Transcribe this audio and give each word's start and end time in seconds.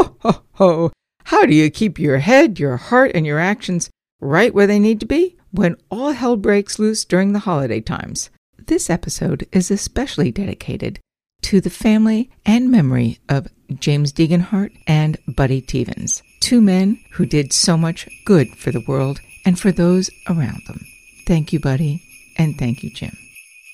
Ho, 0.00 0.16
ho, 0.20 0.42
ho. 0.52 0.92
How 1.24 1.44
do 1.44 1.54
you 1.54 1.70
keep 1.70 1.98
your 1.98 2.18
head, 2.18 2.58
your 2.58 2.78
heart, 2.78 3.10
and 3.14 3.26
your 3.26 3.38
actions 3.38 3.90
right 4.18 4.54
where 4.54 4.66
they 4.66 4.78
need 4.78 4.98
to 5.00 5.06
be 5.06 5.36
when 5.50 5.76
all 5.90 6.12
hell 6.12 6.38
breaks 6.38 6.78
loose 6.78 7.04
during 7.04 7.34
the 7.34 7.40
holiday 7.40 7.82
times? 7.82 8.30
This 8.58 8.88
episode 8.88 9.46
is 9.52 9.70
especially 9.70 10.32
dedicated 10.32 11.00
to 11.42 11.60
the 11.60 11.68
family 11.68 12.30
and 12.46 12.70
memory 12.70 13.18
of 13.28 13.48
James 13.78 14.10
Deeganhart 14.10 14.72
and 14.86 15.18
Buddy 15.28 15.60
Teevens, 15.60 16.22
two 16.40 16.62
men 16.62 16.98
who 17.12 17.26
did 17.26 17.52
so 17.52 17.76
much 17.76 18.08
good 18.24 18.48
for 18.56 18.72
the 18.72 18.84
world 18.88 19.20
and 19.44 19.60
for 19.60 19.70
those 19.70 20.08
around 20.30 20.62
them. 20.66 20.80
Thank 21.26 21.52
you, 21.52 21.60
Buddy, 21.60 22.02
and 22.38 22.56
thank 22.56 22.82
you, 22.82 22.90
Jim. 22.90 23.16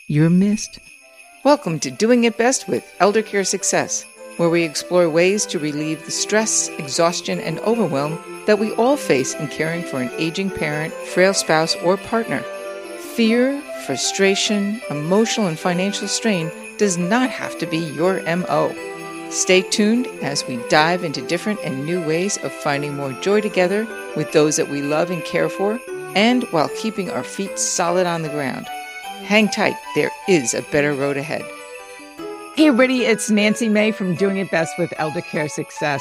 You're 0.08 0.30
missed. 0.30 0.80
Welcome 1.44 1.78
to 1.80 1.90
Doing 1.92 2.24
It 2.24 2.36
Best 2.36 2.66
with 2.66 2.84
Elder 2.98 3.22
Care 3.22 3.44
Success, 3.44 4.04
where 4.36 4.50
we 4.50 4.62
explore 4.62 5.08
ways 5.08 5.46
to 5.46 5.58
relieve 5.58 6.04
the 6.04 6.10
stress, 6.10 6.68
exhaustion, 6.78 7.40
and 7.40 7.58
overwhelm 7.60 8.18
that 8.46 8.58
we 8.58 8.72
all 8.74 8.96
face 8.96 9.34
in 9.34 9.48
caring 9.48 9.82
for 9.82 10.00
an 10.00 10.10
aging 10.18 10.50
parent, 10.50 10.92
frail 10.92 11.34
spouse, 11.34 11.74
or 11.76 11.96
partner. 11.96 12.40
Fear, 13.14 13.60
frustration, 13.86 14.80
emotional, 14.90 15.46
and 15.46 15.58
financial 15.58 16.08
strain 16.08 16.50
does 16.76 16.98
not 16.98 17.30
have 17.30 17.58
to 17.58 17.66
be 17.66 17.78
your 17.78 18.20
MO. 18.36 18.74
Stay 19.30 19.62
tuned 19.62 20.06
as 20.22 20.46
we 20.46 20.56
dive 20.68 21.02
into 21.02 21.20
different 21.22 21.58
and 21.64 21.84
new 21.84 22.00
ways 22.06 22.36
of 22.38 22.52
finding 22.52 22.94
more 22.94 23.12
joy 23.14 23.40
together 23.40 23.86
with 24.14 24.30
those 24.32 24.56
that 24.56 24.68
we 24.68 24.82
love 24.82 25.10
and 25.10 25.24
care 25.24 25.48
for, 25.48 25.80
and 26.14 26.44
while 26.44 26.68
keeping 26.76 27.10
our 27.10 27.24
feet 27.24 27.58
solid 27.58 28.06
on 28.06 28.22
the 28.22 28.28
ground. 28.28 28.66
Hang 29.24 29.48
tight, 29.48 29.74
there 29.94 30.10
is 30.28 30.54
a 30.54 30.62
better 30.62 30.94
road 30.94 31.16
ahead. 31.16 31.44
Hey, 32.56 32.68
everybody, 32.68 33.02
it's 33.02 33.30
Nancy 33.30 33.68
May 33.68 33.92
from 33.92 34.14
Doing 34.14 34.38
It 34.38 34.50
Best 34.50 34.78
with 34.78 34.90
Elder 34.96 35.20
Care 35.20 35.46
Success. 35.46 36.00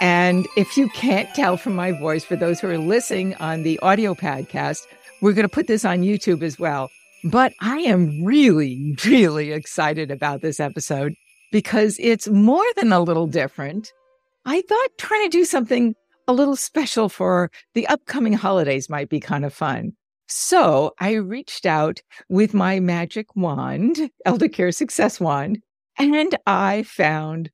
And 0.00 0.44
if 0.56 0.76
you 0.76 0.88
can't 0.88 1.32
tell 1.36 1.56
from 1.56 1.76
my 1.76 1.92
voice, 1.92 2.24
for 2.24 2.34
those 2.34 2.58
who 2.58 2.66
are 2.68 2.78
listening 2.78 3.36
on 3.36 3.62
the 3.62 3.78
audio 3.78 4.12
podcast, 4.12 4.80
we're 5.22 5.34
going 5.34 5.44
to 5.44 5.48
put 5.48 5.68
this 5.68 5.84
on 5.84 6.00
YouTube 6.00 6.42
as 6.42 6.58
well. 6.58 6.90
But 7.22 7.52
I 7.60 7.78
am 7.78 8.24
really, 8.24 8.96
really 9.06 9.52
excited 9.52 10.10
about 10.10 10.40
this 10.40 10.58
episode 10.58 11.14
because 11.52 11.96
it's 12.00 12.26
more 12.26 12.66
than 12.74 12.92
a 12.92 12.98
little 12.98 13.28
different. 13.28 13.92
I 14.46 14.62
thought 14.62 14.88
trying 14.98 15.30
to 15.30 15.38
do 15.38 15.44
something 15.44 15.94
a 16.26 16.32
little 16.32 16.56
special 16.56 17.08
for 17.08 17.52
the 17.74 17.86
upcoming 17.86 18.32
holidays 18.32 18.90
might 18.90 19.10
be 19.10 19.20
kind 19.20 19.44
of 19.44 19.54
fun. 19.54 19.92
So 20.26 20.92
I 20.98 21.12
reached 21.12 21.66
out 21.66 22.02
with 22.28 22.52
my 22.52 22.80
magic 22.80 23.36
wand, 23.36 24.10
Elder 24.26 24.48
Care 24.48 24.72
Success 24.72 25.20
Wand, 25.20 25.62
and 25.98 26.36
I 26.46 26.82
found 26.84 27.50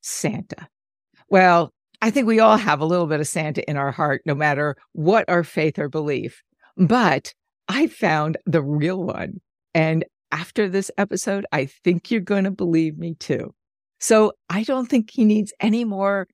Santa. 0.00 0.68
Well, 1.28 1.72
I 2.00 2.10
think 2.10 2.26
we 2.26 2.40
all 2.40 2.56
have 2.56 2.80
a 2.80 2.84
little 2.84 3.06
bit 3.06 3.20
of 3.20 3.28
Santa 3.28 3.68
in 3.70 3.76
our 3.76 3.92
heart, 3.92 4.22
no 4.26 4.34
matter 4.34 4.76
what 4.92 5.24
our 5.28 5.44
faith 5.44 5.78
or 5.78 5.88
belief. 5.88 6.42
But 6.76 7.32
I 7.68 7.86
found 7.86 8.38
the 8.44 8.62
real 8.62 9.02
one. 9.04 9.40
And 9.74 10.04
after 10.32 10.68
this 10.68 10.90
episode, 10.98 11.46
I 11.52 11.66
think 11.66 12.10
you're 12.10 12.20
going 12.20 12.44
to 12.44 12.50
believe 12.50 12.98
me 12.98 13.14
too. 13.14 13.54
So 14.00 14.32
I 14.50 14.64
don't 14.64 14.86
think 14.86 15.10
he 15.12 15.24
needs 15.24 15.52
any 15.60 15.84
more 15.84 16.26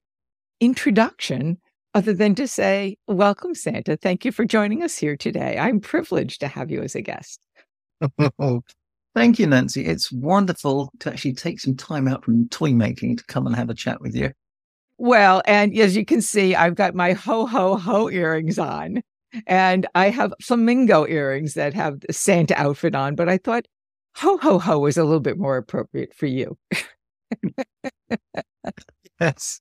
introduction 0.60 1.58
other 1.94 2.14
than 2.14 2.34
to 2.36 2.48
say, 2.48 2.96
Welcome, 3.06 3.54
Santa. 3.54 3.96
Thank 3.96 4.24
you 4.24 4.32
for 4.32 4.44
joining 4.44 4.82
us 4.82 4.96
here 4.96 5.16
today. 5.16 5.58
I'm 5.58 5.80
privileged 5.80 6.40
to 6.40 6.48
have 6.48 6.70
you 6.70 6.82
as 6.82 6.94
a 6.94 7.02
guest. 7.02 7.40
Oh, 8.38 8.62
Thank 9.18 9.40
you, 9.40 9.48
Nancy. 9.48 9.84
It's 9.84 10.12
wonderful 10.12 10.92
to 11.00 11.10
actually 11.10 11.34
take 11.34 11.58
some 11.58 11.76
time 11.76 12.06
out 12.06 12.24
from 12.24 12.48
toy 12.50 12.72
making 12.72 13.16
to 13.16 13.24
come 13.24 13.48
and 13.48 13.56
have 13.56 13.68
a 13.68 13.74
chat 13.74 14.00
with 14.00 14.14
you. 14.14 14.30
Well, 14.96 15.42
and 15.44 15.76
as 15.76 15.96
you 15.96 16.04
can 16.04 16.22
see, 16.22 16.54
I've 16.54 16.76
got 16.76 16.94
my 16.94 17.14
ho 17.14 17.46
ho 17.46 17.74
ho 17.76 18.08
earrings 18.08 18.60
on, 18.60 19.02
and 19.46 19.88
I 19.96 20.10
have 20.10 20.32
flamingo 20.40 21.04
earrings 21.06 21.54
that 21.54 21.74
have 21.74 21.98
the 22.00 22.12
Santa 22.12 22.56
outfit 22.56 22.94
on. 22.94 23.16
But 23.16 23.28
I 23.28 23.38
thought 23.38 23.66
ho 24.14 24.38
ho 24.38 24.60
ho 24.60 24.78
was 24.78 24.96
a 24.96 25.04
little 25.04 25.18
bit 25.18 25.36
more 25.36 25.56
appropriate 25.56 26.14
for 26.14 26.26
you. 26.26 26.56
yes. 29.20 29.60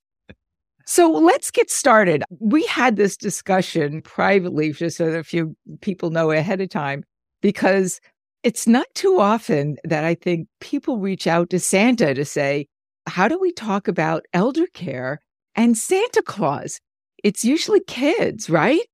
So 0.85 1.11
let's 1.11 1.49
get 1.49 1.71
started. 1.71 2.23
We 2.39 2.63
had 2.67 2.95
this 2.95 3.17
discussion 3.17 4.03
privately, 4.03 4.71
just 4.71 4.97
so 4.97 5.09
that 5.11 5.19
a 5.19 5.23
few 5.23 5.57
people 5.81 6.11
know 6.11 6.29
ahead 6.29 6.61
of 6.61 6.69
time, 6.69 7.03
because 7.41 7.99
it's 8.47 8.65
not 8.65 8.87
too 8.95 9.19
often 9.19 9.75
that 9.83 10.05
I 10.05 10.15
think 10.15 10.47
people 10.61 10.99
reach 10.99 11.27
out 11.27 11.49
to 11.49 11.59
Santa 11.59 12.13
to 12.13 12.23
say, 12.23 12.67
How 13.05 13.27
do 13.27 13.37
we 13.37 13.51
talk 13.51 13.89
about 13.89 14.25
elder 14.33 14.67
care 14.67 15.19
and 15.55 15.77
Santa 15.77 16.21
Claus? 16.21 16.79
It's 17.25 17.43
usually 17.43 17.81
kids, 17.87 18.49
right? 18.49 18.85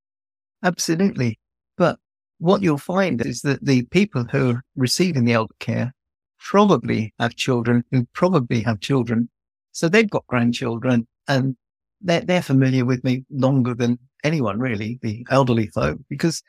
Absolutely. 0.63 1.37
But 1.77 1.99
what 2.39 2.63
you'll 2.63 2.79
find 2.79 3.23
is 3.23 3.41
that 3.41 3.63
the 3.63 3.83
people 3.91 4.23
who 4.23 4.53
are 4.53 4.63
receiving 4.75 5.25
the 5.25 5.33
elder 5.33 5.53
care 5.59 5.93
probably 6.39 7.13
have 7.19 7.35
children 7.35 7.83
who 7.91 8.07
probably 8.13 8.63
have 8.63 8.79
children. 8.79 9.29
So 9.71 9.87
they've 9.87 10.09
got 10.09 10.25
grandchildren 10.25 11.05
and 11.27 11.55
they're, 12.01 12.21
they're 12.21 12.41
familiar 12.41 12.85
with 12.85 13.03
me 13.03 13.23
longer 13.29 13.75
than 13.75 13.99
anyone 14.23 14.57
really, 14.57 14.97
the 15.03 15.27
elderly 15.29 15.67
folk, 15.67 15.99
because 16.09 16.41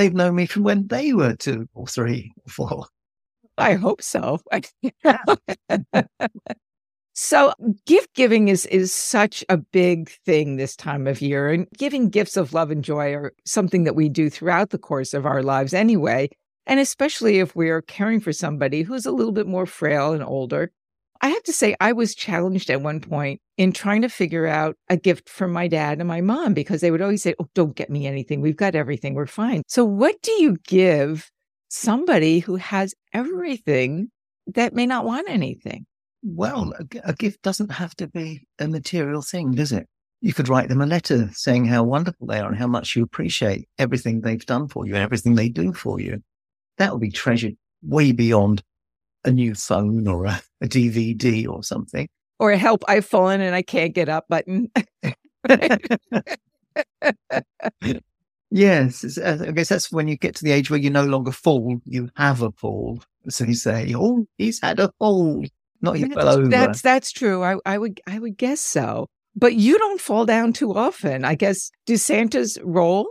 they've 0.00 0.14
known 0.14 0.34
me 0.34 0.46
from 0.46 0.62
when 0.62 0.86
they 0.86 1.12
were 1.12 1.36
two 1.36 1.68
or 1.74 1.86
three 1.86 2.32
or 2.46 2.50
four. 2.50 2.86
I 3.58 3.74
hope 3.74 4.00
so. 4.02 4.38
so 7.14 7.52
gift 7.86 8.14
giving 8.14 8.48
is 8.48 8.64
is 8.66 8.94
such 8.94 9.44
a 9.50 9.58
big 9.58 10.10
thing 10.24 10.56
this 10.56 10.74
time 10.74 11.06
of 11.06 11.20
year 11.20 11.50
and 11.50 11.66
giving 11.76 12.08
gifts 12.08 12.38
of 12.38 12.54
love 12.54 12.70
and 12.70 12.82
joy 12.82 13.12
are 13.12 13.32
something 13.44 13.84
that 13.84 13.94
we 13.94 14.08
do 14.08 14.30
throughout 14.30 14.70
the 14.70 14.78
course 14.78 15.12
of 15.12 15.26
our 15.26 15.42
lives 15.42 15.74
anyway 15.74 16.30
and 16.66 16.80
especially 16.80 17.40
if 17.40 17.54
we're 17.54 17.82
caring 17.82 18.20
for 18.20 18.32
somebody 18.32 18.82
who's 18.82 19.04
a 19.04 19.10
little 19.10 19.32
bit 19.32 19.46
more 19.46 19.66
frail 19.66 20.12
and 20.12 20.22
older 20.22 20.70
I 21.22 21.28
have 21.28 21.42
to 21.44 21.52
say, 21.52 21.76
I 21.80 21.92
was 21.92 22.14
challenged 22.14 22.70
at 22.70 22.80
one 22.80 23.00
point 23.00 23.40
in 23.60 23.72
trying 23.72 24.00
to 24.00 24.08
figure 24.08 24.46
out 24.46 24.74
a 24.88 24.96
gift 24.96 25.28
for 25.28 25.46
my 25.46 25.68
dad 25.68 25.98
and 25.98 26.08
my 26.08 26.22
mom 26.22 26.54
because 26.54 26.80
they 26.80 26.90
would 26.90 27.02
always 27.02 27.22
say, 27.22 27.34
Oh, 27.38 27.46
don't 27.54 27.76
get 27.76 27.90
me 27.90 28.06
anything. 28.06 28.40
We've 28.40 28.56
got 28.56 28.74
everything. 28.74 29.12
We're 29.12 29.26
fine. 29.26 29.64
So, 29.68 29.84
what 29.84 30.16
do 30.22 30.32
you 30.32 30.56
give 30.66 31.30
somebody 31.68 32.38
who 32.38 32.56
has 32.56 32.94
everything 33.12 34.10
that 34.46 34.72
may 34.72 34.86
not 34.86 35.04
want 35.04 35.28
anything? 35.28 35.84
Well, 36.22 36.72
a, 37.04 37.12
gift 37.12 37.42
doesn't 37.42 37.70
have 37.70 37.94
to 37.96 38.08
be 38.08 38.46
a 38.58 38.66
material 38.66 39.20
thing, 39.20 39.50
does 39.50 39.72
it? 39.72 39.86
You 40.22 40.32
could 40.32 40.48
write 40.48 40.70
them 40.70 40.80
a 40.80 40.86
letter 40.86 41.28
saying 41.34 41.66
how 41.66 41.82
wonderful 41.82 42.28
they 42.28 42.40
are 42.40 42.48
and 42.48 42.56
how 42.56 42.66
much 42.66 42.96
you 42.96 43.02
appreciate 43.02 43.68
everything 43.78 44.22
they've 44.22 44.44
done 44.46 44.68
for 44.68 44.86
you 44.86 44.94
and 44.94 45.02
everything 45.02 45.34
they 45.34 45.50
do 45.50 45.74
for 45.74 46.00
you. 46.00 46.22
That 46.78 46.92
will 46.92 46.98
be 46.98 47.10
treasured 47.10 47.56
way 47.82 48.12
beyond 48.12 48.62
a 49.22 49.30
new 49.30 49.54
phone 49.54 50.08
or 50.08 50.24
a, 50.24 50.40
a 50.62 50.66
DVD 50.66 51.46
or 51.46 51.62
something. 51.62 52.08
Or 52.40 52.52
help, 52.52 52.82
I've 52.88 53.04
fallen 53.04 53.42
and 53.42 53.54
I 53.54 53.60
can't 53.60 53.94
get 53.94 54.08
up 54.08 54.24
button. 54.28 54.70
yes, 58.50 59.18
uh, 59.18 59.44
I 59.46 59.50
guess 59.52 59.68
that's 59.68 59.92
when 59.92 60.08
you 60.08 60.16
get 60.16 60.36
to 60.36 60.44
the 60.44 60.52
age 60.52 60.70
where 60.70 60.80
you 60.80 60.88
no 60.88 61.04
longer 61.04 61.32
fall, 61.32 61.80
you 61.84 62.08
have 62.16 62.40
a 62.40 62.50
fall. 62.52 63.02
So 63.28 63.44
you 63.44 63.52
say, 63.52 63.92
"Oh, 63.94 64.26
he's 64.38 64.58
had 64.62 64.80
a 64.80 64.90
fall, 64.98 65.44
not 65.82 65.96
he 65.96 66.08
fell 66.08 66.30
over." 66.30 66.48
That's 66.48 66.80
that's 66.80 67.12
true. 67.12 67.44
I, 67.44 67.56
I 67.66 67.76
would 67.76 68.00
I 68.06 68.18
would 68.18 68.38
guess 68.38 68.60
so. 68.60 69.06
But 69.36 69.54
you 69.54 69.78
don't 69.78 70.00
fall 70.00 70.24
down 70.24 70.54
too 70.54 70.74
often. 70.74 71.26
I 71.26 71.34
guess. 71.34 71.70
Do 71.84 71.98
Santa's 71.98 72.58
roll? 72.62 73.10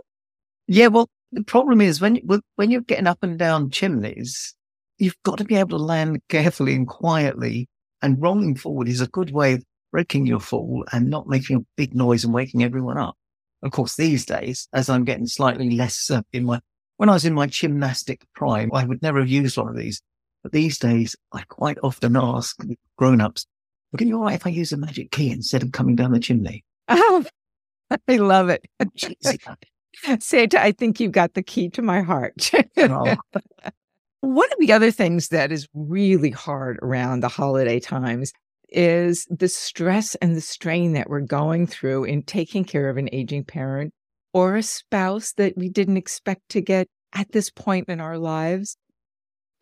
Yeah. 0.66 0.88
Well, 0.88 1.08
the 1.30 1.44
problem 1.44 1.80
is 1.80 2.00
when 2.00 2.20
when 2.56 2.70
you're 2.70 2.80
getting 2.80 3.06
up 3.06 3.22
and 3.22 3.38
down 3.38 3.70
chimneys, 3.70 4.56
you've 4.98 5.22
got 5.22 5.38
to 5.38 5.44
be 5.44 5.54
able 5.54 5.78
to 5.78 5.84
land 5.84 6.20
carefully 6.28 6.74
and 6.74 6.88
quietly. 6.88 7.68
And 8.02 8.20
rolling 8.20 8.56
forward 8.56 8.88
is 8.88 9.00
a 9.00 9.06
good 9.08 9.30
way 9.30 9.54
of 9.54 9.64
breaking 9.92 10.26
your 10.26 10.40
fall 10.40 10.84
and 10.92 11.10
not 11.10 11.28
making 11.28 11.56
a 11.56 11.66
big 11.76 11.94
noise 11.94 12.24
and 12.24 12.32
waking 12.32 12.62
everyone 12.62 12.98
up. 12.98 13.16
Of 13.62 13.72
course, 13.72 13.96
these 13.96 14.24
days, 14.24 14.68
as 14.72 14.88
I'm 14.88 15.04
getting 15.04 15.26
slightly 15.26 15.70
less 15.70 16.10
uh, 16.10 16.22
in 16.32 16.44
my, 16.44 16.60
when 16.96 17.08
I 17.08 17.12
was 17.12 17.24
in 17.24 17.34
my 17.34 17.46
gymnastic 17.46 18.22
prime, 18.34 18.70
I 18.72 18.84
would 18.84 19.02
never 19.02 19.18
have 19.18 19.28
used 19.28 19.56
one 19.56 19.68
of 19.68 19.76
these. 19.76 20.00
But 20.42 20.52
these 20.52 20.78
days, 20.78 21.14
I 21.32 21.42
quite 21.48 21.78
often 21.82 22.16
ask 22.16 22.56
grown 22.96 23.20
ups, 23.20 23.46
would 23.92 24.00
it 24.00 24.06
be 24.06 24.14
all 24.14 24.22
right 24.22 24.34
if 24.34 24.46
I 24.46 24.50
use 24.50 24.72
a 24.72 24.78
magic 24.78 25.10
key 25.10 25.30
instead 25.30 25.62
of 25.62 25.72
coming 25.72 25.96
down 25.96 26.12
the 26.12 26.20
chimney? 26.20 26.64
Oh, 26.88 27.24
I 28.08 28.16
love 28.16 28.48
it. 28.48 28.64
Santa, 30.20 30.62
I 30.62 30.72
think 30.72 31.00
you've 31.00 31.12
got 31.12 31.34
the 31.34 31.42
key 31.42 31.68
to 31.70 31.82
my 31.82 32.00
heart. 32.00 32.50
oh. 32.78 33.16
One 34.20 34.48
of 34.52 34.58
the 34.58 34.72
other 34.72 34.90
things 34.90 35.28
that 35.28 35.50
is 35.50 35.66
really 35.74 36.30
hard 36.30 36.78
around 36.82 37.20
the 37.20 37.28
holiday 37.28 37.80
times 37.80 38.32
is 38.68 39.26
the 39.30 39.48
stress 39.48 40.14
and 40.16 40.36
the 40.36 40.40
strain 40.40 40.92
that 40.92 41.08
we're 41.08 41.20
going 41.20 41.66
through 41.66 42.04
in 42.04 42.22
taking 42.22 42.64
care 42.64 42.88
of 42.88 42.96
an 42.96 43.08
aging 43.12 43.44
parent 43.44 43.92
or 44.32 44.56
a 44.56 44.62
spouse 44.62 45.32
that 45.32 45.56
we 45.56 45.68
didn't 45.68 45.96
expect 45.96 46.48
to 46.50 46.60
get 46.60 46.86
at 47.14 47.32
this 47.32 47.50
point 47.50 47.88
in 47.88 48.00
our 48.00 48.18
lives. 48.18 48.76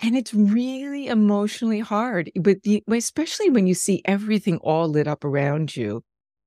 And 0.01 0.17
it's 0.17 0.35
really 0.35 1.09
emotionally 1.09 1.81
hard, 1.81 2.31
but 2.41 2.63
the, 2.63 2.85
especially 2.89 3.51
when 3.51 3.67
you 3.67 3.75
see 3.75 4.03
everything 4.05 4.59
all 4.59 4.89
lit 4.89 5.09
up 5.09 5.25
around 5.25 5.77
you. 5.77 6.03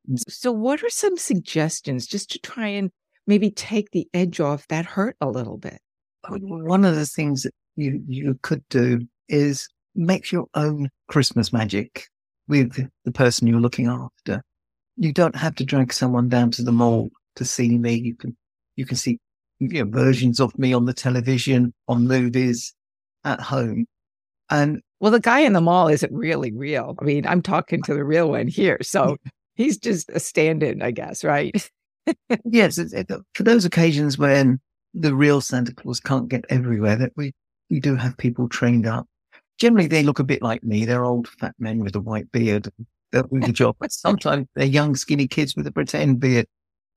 Mm. 0.10 0.20
So, 0.30 0.54
what 0.54 0.84
are 0.84 0.90
some 0.90 1.18
suggestions 1.18 2.08
just 2.08 2.32
to 2.32 2.40
try 2.40 2.68
and 2.68 2.92
maybe 3.28 3.52
take 3.52 3.92
the 3.92 4.08
edge 4.14 4.40
off 4.40 4.68
that 4.70 4.86
hurt 4.86 5.18
a 5.20 5.28
little 5.28 5.58
bit? 5.58 5.80
Oh, 6.30 6.38
one 6.40 6.86
of 6.86 6.96
the 6.96 7.06
things 7.06 7.44
that 7.44 7.54
you, 7.76 8.04
you 8.08 8.40
could 8.42 8.64
do 8.70 9.02
is 9.30 9.68
make 9.96 10.32
your 10.32 10.48
own 10.56 10.90
Christmas 11.08 11.52
magic 11.52 12.08
with 12.48 12.88
the 13.06 13.12
person 13.12 13.48
you're 13.48 13.60
looking 13.60 13.88
after. 13.88 14.44
You 14.98 15.14
don't 15.14 15.36
have 15.36 15.56
to 15.56 15.66
drag 15.66 15.94
someone 15.94 16.30
down 16.30 16.52
to 16.52 16.64
the 16.64 16.72
mall 16.72 17.10
to 17.36 17.46
see 17.46 17.78
me. 17.78 17.96
You 17.96 18.16
can, 18.16 18.36
you 18.76 18.86
can 18.86 18.98
see 18.98 19.20
you 19.60 19.86
know, 19.86 19.92
versions 19.92 20.40
of 20.40 20.58
me 20.58 20.74
on 20.74 20.86
the 20.86 20.94
television, 20.94 21.74
on 21.88 22.08
movies, 22.08 22.74
at 23.24 23.40
home. 23.40 23.86
And 24.50 24.82
well, 25.00 25.12
the 25.12 25.20
guy 25.20 25.40
in 25.40 25.54
the 25.54 25.62
mall 25.62 25.88
isn't 25.88 26.12
really 26.12 26.52
real. 26.52 26.96
I 27.00 27.04
mean, 27.06 27.26
I'm 27.26 27.42
talking 27.42 27.82
to 27.84 27.94
the 27.94 28.04
real 28.04 28.30
one 28.30 28.48
here. 28.48 28.78
So 28.82 29.18
he's 29.56 29.78
just 29.78 30.10
a 30.10 30.20
stand 30.20 30.64
in, 30.64 30.82
I 30.82 30.92
guess, 30.92 31.24
right? 31.24 31.70
yes. 32.46 32.78
It, 32.78 32.94
it, 32.94 33.12
for 33.34 33.44
those 33.44 33.66
occasions 33.66 34.18
when 34.18 34.60
the 34.94 35.16
real 35.16 35.42
Santa 35.42 35.74
Claus 35.74 36.00
can't 36.00 36.28
get 36.28 36.46
everywhere, 36.50 36.98
that 36.98 37.14
we, 37.16 37.34
we 37.72 37.80
do 37.80 37.96
have 37.96 38.18
people 38.18 38.50
trained 38.50 38.86
up. 38.86 39.08
Generally, 39.58 39.88
they 39.88 40.04
look 40.04 40.20
a 40.20 40.24
bit 40.24 40.42
like 40.42 40.64
me. 40.64 40.86
They're 40.86 41.06
old 41.06 41.28
fat 41.28 41.56
men 41.58 41.80
with 41.80 41.96
a 41.96 42.00
white 42.00 42.32
beard. 42.32 42.70
They'll 43.12 43.24
do 43.24 43.40
the 43.40 43.52
job. 43.52 43.78
But 43.80 43.92
sometimes 43.92 44.48
they're 44.56 44.66
young, 44.66 44.96
skinny 44.96 45.28
kids 45.28 45.56
with 45.56 45.66
a 45.66 45.72
pretend 45.72 46.20
beard 46.20 46.46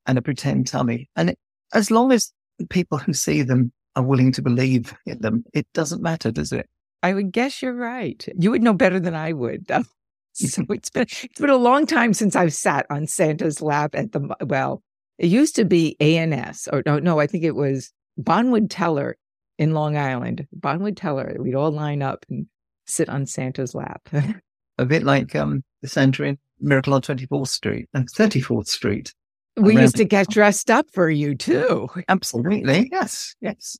and 0.06 0.19
a 0.19 0.23
pretend 0.23 0.67
tummy. 0.67 1.09
And 1.17 1.31
it, 1.31 1.38
as 1.73 1.91
long 1.91 2.12
as 2.12 2.32
the 2.59 2.67
people 2.67 2.99
who 2.99 3.12
see 3.12 3.43
them 3.43 3.73
are 3.97 4.03
willing 4.03 4.32
to 4.32 4.43
believe 4.43 4.94
in 5.06 5.21
them, 5.21 5.44
it 5.55 5.67
doesn't 5.73 6.03
matter, 6.03 6.31
does 6.31 6.53
it? 6.53 6.69
I 7.03 7.15
would 7.15 7.32
guess 7.32 7.62
you're 7.62 7.75
right. 7.75 8.27
You 8.37 8.50
would 8.50 8.62
know 8.62 8.73
better 8.75 8.99
than 8.99 9.15
I 9.15 9.32
would. 9.32 9.70
so 10.35 10.65
it's 10.70 10.91
been 10.91 11.03
it's 11.03 11.41
been 11.41 11.50
a 11.50 11.56
long 11.56 11.87
time 11.87 12.12
since 12.12 12.35
I've 12.35 12.53
sat 12.53 12.87
on 12.91 13.06
Santa's 13.06 13.62
lap 13.62 13.94
at 13.94 14.11
the 14.11 14.35
well. 14.44 14.82
It 15.19 15.29
used 15.29 15.55
to 15.56 15.65
be 15.65 15.97
ANS, 16.00 16.69
or 16.73 16.79
oh, 16.79 16.82
no, 16.85 16.99
no, 16.99 17.20
I 17.20 17.29
think 17.29 17.44
it 17.44 17.55
was 17.55 17.93
Bonwit 18.20 18.67
Teller 18.69 19.17
in 19.59 19.73
Long 19.73 19.97
Island. 19.97 20.47
Bonwit 20.59 20.97
Teller. 20.97 21.37
We'd 21.39 21.55
all 21.55 21.71
line 21.71 22.03
up 22.03 22.25
and 22.29 22.47
sit 22.87 23.09
on 23.09 23.27
Santa's 23.27 23.75
lap. 23.75 24.09
a 24.79 24.85
bit 24.85 25.03
like 25.03 25.35
um, 25.35 25.62
the 25.83 25.89
Santa 25.89 26.25
in 26.25 26.39
Miracle 26.61 26.95
on 26.95 27.03
24th 27.03 27.49
Street 27.49 27.89
and 27.95 28.09
34th 28.09 28.69
Street. 28.69 29.15
We 29.56 29.79
used 29.79 29.97
to 29.97 30.05
get 30.05 30.29
dressed 30.29 30.71
up 30.71 30.87
for 30.93 31.09
you 31.09 31.35
too. 31.37 31.89
Absolutely. 32.09 32.89
Yes. 32.91 33.37
Yes. 33.41 33.77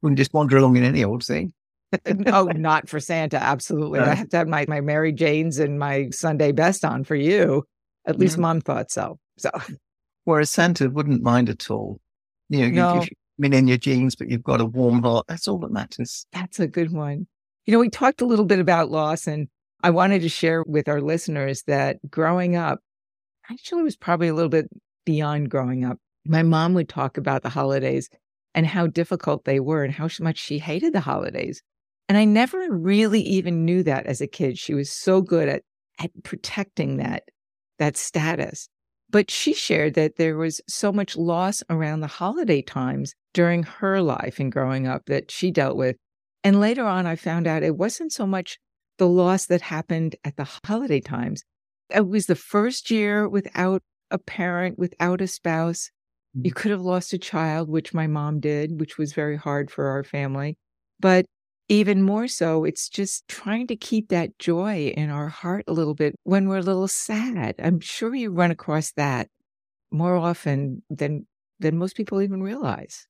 We 0.00 0.10
can 0.10 0.16
just 0.16 0.32
wander 0.32 0.56
along 0.56 0.76
in 0.76 0.84
any 0.84 1.04
old 1.04 1.24
thing. 1.24 1.52
oh, 2.26 2.44
not 2.44 2.88
for 2.88 3.00
Santa. 3.00 3.42
Absolutely. 3.42 4.00
No. 4.00 4.06
I 4.06 4.14
have 4.14 4.28
to 4.30 4.36
have 4.38 4.48
my, 4.48 4.64
my 4.68 4.80
Mary 4.80 5.12
Janes 5.12 5.58
and 5.58 5.78
my 5.78 6.08
Sunday 6.10 6.52
best 6.52 6.84
on 6.84 7.04
for 7.04 7.14
you. 7.14 7.64
At 8.06 8.18
least 8.18 8.34
mm-hmm. 8.34 8.42
mom 8.42 8.60
thought 8.60 8.90
so. 8.90 9.18
So, 9.36 9.50
whereas 10.24 10.50
Santa 10.50 10.88
wouldn't 10.88 11.22
mind 11.22 11.50
at 11.50 11.70
all. 11.70 12.00
You 12.48 12.70
know, 12.70 12.94
no. 12.94 13.02
you, 13.02 13.08
been 13.38 13.52
in 13.52 13.68
your 13.68 13.78
jeans, 13.78 14.14
but 14.14 14.28
you've 14.28 14.42
got 14.42 14.60
a 14.60 14.66
warm 14.66 15.02
heart. 15.02 15.26
That's 15.28 15.48
all 15.48 15.58
that 15.58 15.70
matters. 15.70 16.26
That's 16.32 16.60
a 16.60 16.66
good 16.66 16.92
one. 16.92 17.26
You 17.66 17.72
know, 17.72 17.78
we 17.78 17.90
talked 17.90 18.20
a 18.20 18.26
little 18.26 18.44
bit 18.44 18.58
about 18.58 18.90
loss, 18.90 19.26
and 19.26 19.48
I 19.82 19.90
wanted 19.90 20.22
to 20.22 20.28
share 20.28 20.62
with 20.64 20.88
our 20.88 21.00
listeners 21.00 21.62
that 21.64 21.98
growing 22.10 22.56
up 22.56 22.80
actually 23.50 23.82
was 23.82 23.96
probably 23.96 24.28
a 24.28 24.34
little 24.34 24.48
bit 24.48 24.68
beyond 25.04 25.50
growing 25.50 25.84
up. 25.84 25.98
My 26.26 26.42
mom 26.42 26.74
would 26.74 26.88
talk 26.88 27.16
about 27.16 27.42
the 27.42 27.48
holidays 27.48 28.10
and 28.54 28.66
how 28.66 28.86
difficult 28.86 29.44
they 29.44 29.60
were 29.60 29.84
and 29.84 29.92
how 29.92 30.08
much 30.20 30.38
she 30.38 30.58
hated 30.58 30.92
the 30.92 31.00
holidays. 31.00 31.62
And 32.08 32.18
I 32.18 32.24
never 32.24 32.66
really 32.70 33.20
even 33.20 33.64
knew 33.64 33.82
that 33.84 34.06
as 34.06 34.20
a 34.20 34.26
kid. 34.26 34.58
She 34.58 34.74
was 34.74 34.90
so 34.90 35.20
good 35.20 35.48
at, 35.48 35.62
at 35.98 36.10
protecting 36.24 36.96
that, 36.96 37.24
that 37.78 37.96
status. 37.96 38.68
But 39.10 39.30
she 39.30 39.54
shared 39.54 39.94
that 39.94 40.16
there 40.16 40.36
was 40.36 40.60
so 40.68 40.92
much 40.92 41.16
loss 41.16 41.62
around 41.70 42.00
the 42.00 42.06
holiday 42.06 42.60
times 42.60 43.14
during 43.32 43.62
her 43.62 44.02
life 44.02 44.38
and 44.38 44.52
growing 44.52 44.86
up 44.86 45.06
that 45.06 45.30
she 45.30 45.50
dealt 45.50 45.76
with. 45.76 45.96
And 46.44 46.60
later 46.60 46.84
on, 46.84 47.06
I 47.06 47.16
found 47.16 47.46
out 47.46 47.62
it 47.62 47.76
wasn't 47.76 48.12
so 48.12 48.26
much 48.26 48.58
the 48.98 49.08
loss 49.08 49.46
that 49.46 49.62
happened 49.62 50.16
at 50.24 50.36
the 50.36 50.48
holiday 50.64 51.00
times. 51.00 51.42
It 51.94 52.06
was 52.06 52.26
the 52.26 52.34
first 52.34 52.90
year 52.90 53.28
without 53.28 53.82
a 54.10 54.18
parent 54.18 54.78
without 54.78 55.20
a 55.20 55.26
spouse. 55.26 55.90
You 56.34 56.50
mm-hmm. 56.50 56.58
could 56.58 56.70
have 56.70 56.80
lost 56.82 57.12
a 57.12 57.18
child, 57.18 57.68
which 57.68 57.94
my 57.94 58.06
mom 58.06 58.40
did, 58.40 58.80
which 58.80 58.98
was 58.98 59.12
very 59.12 59.36
hard 59.36 59.70
for 59.70 59.86
our 59.86 60.04
family. 60.04 60.56
But 61.00 61.26
even 61.68 62.02
more 62.02 62.28
so, 62.28 62.64
it's 62.64 62.88
just 62.88 63.28
trying 63.28 63.66
to 63.66 63.76
keep 63.76 64.08
that 64.08 64.38
joy 64.38 64.92
in 64.96 65.10
our 65.10 65.28
heart 65.28 65.64
a 65.68 65.72
little 65.72 65.94
bit 65.94 66.14
when 66.24 66.48
we're 66.48 66.58
a 66.58 66.62
little 66.62 66.88
sad. 66.88 67.56
I'm 67.58 67.80
sure 67.80 68.14
you 68.14 68.30
run 68.30 68.50
across 68.50 68.92
that 68.92 69.28
more 69.90 70.16
often 70.16 70.82
than 70.90 71.26
than 71.60 71.78
most 71.78 71.96
people 71.96 72.22
even 72.22 72.42
realize. 72.42 73.06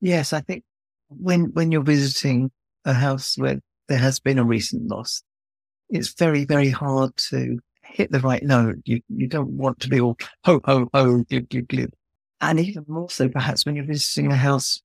Yes, 0.00 0.32
I 0.32 0.40
think 0.40 0.64
when 1.08 1.52
when 1.52 1.70
you're 1.70 1.82
visiting 1.82 2.50
a 2.84 2.92
house 2.94 3.36
where 3.38 3.60
there 3.88 3.98
has 3.98 4.20
been 4.20 4.38
a 4.38 4.44
recent 4.44 4.88
loss, 4.88 5.22
it's 5.88 6.14
very, 6.14 6.44
very 6.44 6.70
hard 6.70 7.16
to 7.30 7.58
hit 7.82 8.10
the 8.10 8.20
right 8.20 8.42
note. 8.42 8.76
You 8.84 9.00
you 9.08 9.28
don't 9.28 9.50
want 9.50 9.80
to 9.80 9.88
be 9.88 10.00
all 10.00 10.16
ho 10.44 10.60
ho 10.64 10.88
ho 10.94 11.24
glib 11.24 11.48
glib. 11.68 11.92
And 12.40 12.58
even 12.58 12.84
more 12.88 13.10
so, 13.10 13.28
perhaps 13.28 13.66
when 13.66 13.76
you're 13.76 13.84
visiting 13.84 14.32
a 14.32 14.36
house 14.36 14.80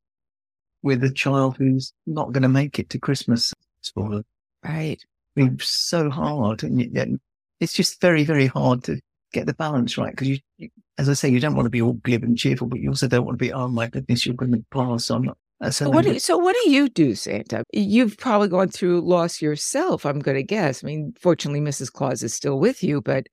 with 0.85 1.03
a 1.03 1.11
child 1.11 1.57
who's 1.57 1.91
not 2.05 2.31
going 2.31 2.43
to 2.43 2.47
make 2.47 2.79
it 2.79 2.89
to 2.91 2.99
Christmas 2.99 3.51
them. 3.95 4.23
Right. 4.63 5.03
It's 5.35 5.67
so 5.67 6.09
hard, 6.09 6.63
and 6.63 7.19
it's 7.59 7.73
just 7.73 7.99
very 7.99 8.23
very 8.23 8.47
hard 8.47 8.83
to 8.85 9.01
get 9.33 9.47
the 9.47 9.53
balance 9.53 9.97
right 9.97 10.11
because 10.11 10.29
you, 10.29 10.37
you, 10.57 10.69
as 10.97 11.09
I 11.09 11.13
say, 11.13 11.27
you 11.27 11.41
don't 11.41 11.55
want 11.55 11.65
to 11.65 11.71
be 11.71 11.81
all 11.81 11.93
glib 11.93 12.23
and 12.23 12.37
cheerful, 12.37 12.67
but 12.67 12.79
you 12.79 12.89
also 12.89 13.09
don't 13.09 13.25
want 13.25 13.37
to 13.37 13.43
be, 13.43 13.51
oh 13.51 13.67
my 13.67 13.87
goodness, 13.87 14.25
you're 14.25 14.35
going 14.35 14.53
to 14.53 14.63
pass. 14.71 15.09
I'm 15.11 15.23
not 15.23 15.37
so 15.71 15.89
what, 15.89 16.03
do, 16.03 16.19
so 16.19 16.37
what 16.37 16.55
do 16.63 16.69
you 16.69 16.89
do, 16.89 17.15
Santa? 17.15 17.63
You've 17.73 18.17
probably 18.17 18.49
gone 18.49 18.69
through 18.69 19.01
loss 19.01 19.41
yourself, 19.41 20.05
I'm 20.05 20.19
going 20.19 20.37
to 20.37 20.43
guess. 20.43 20.83
I 20.83 20.87
mean, 20.87 21.13
fortunately, 21.19 21.61
Mrs. 21.61 21.91
Claus 21.91 22.23
is 22.23 22.33
still 22.33 22.59
with 22.59 22.83
you, 22.83 23.01
but. 23.01 23.27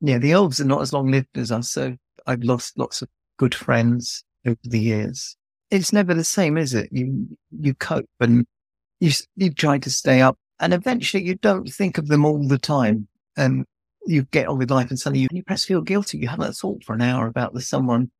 Yeah, 0.00 0.18
the 0.18 0.32
elves 0.32 0.60
are 0.60 0.66
not 0.66 0.82
as 0.82 0.92
long 0.92 1.10
lived 1.10 1.36
as 1.36 1.50
us. 1.50 1.70
So 1.70 1.96
I've 2.26 2.42
lost 2.42 2.78
lots 2.78 3.02
of 3.02 3.08
good 3.38 3.54
friends 3.54 4.24
over 4.46 4.56
the 4.62 4.78
years. 4.78 5.36
It's 5.70 5.92
never 5.92 6.14
the 6.14 6.24
same, 6.24 6.56
is 6.56 6.74
it? 6.74 6.88
You, 6.92 7.26
you 7.50 7.74
cope 7.74 8.08
and 8.20 8.46
you, 9.00 9.10
you 9.36 9.52
try 9.52 9.78
to 9.78 9.90
stay 9.90 10.20
up 10.20 10.38
and 10.60 10.72
eventually 10.72 11.24
you 11.24 11.34
don't 11.36 11.68
think 11.68 11.98
of 11.98 12.08
them 12.08 12.24
all 12.24 12.46
the 12.46 12.58
time. 12.58 13.08
And 13.36 13.64
you 14.06 14.24
get 14.24 14.46
on 14.46 14.58
with 14.58 14.70
life 14.70 14.90
and 14.90 14.98
suddenly 14.98 15.22
you, 15.22 15.28
you 15.32 15.42
perhaps 15.42 15.64
feel 15.64 15.80
guilty. 15.80 16.18
You 16.18 16.28
haven't 16.28 16.52
thought 16.54 16.84
for 16.84 16.94
an 16.94 17.02
hour 17.02 17.26
about 17.26 17.54
the 17.54 17.60
someone 17.60 18.10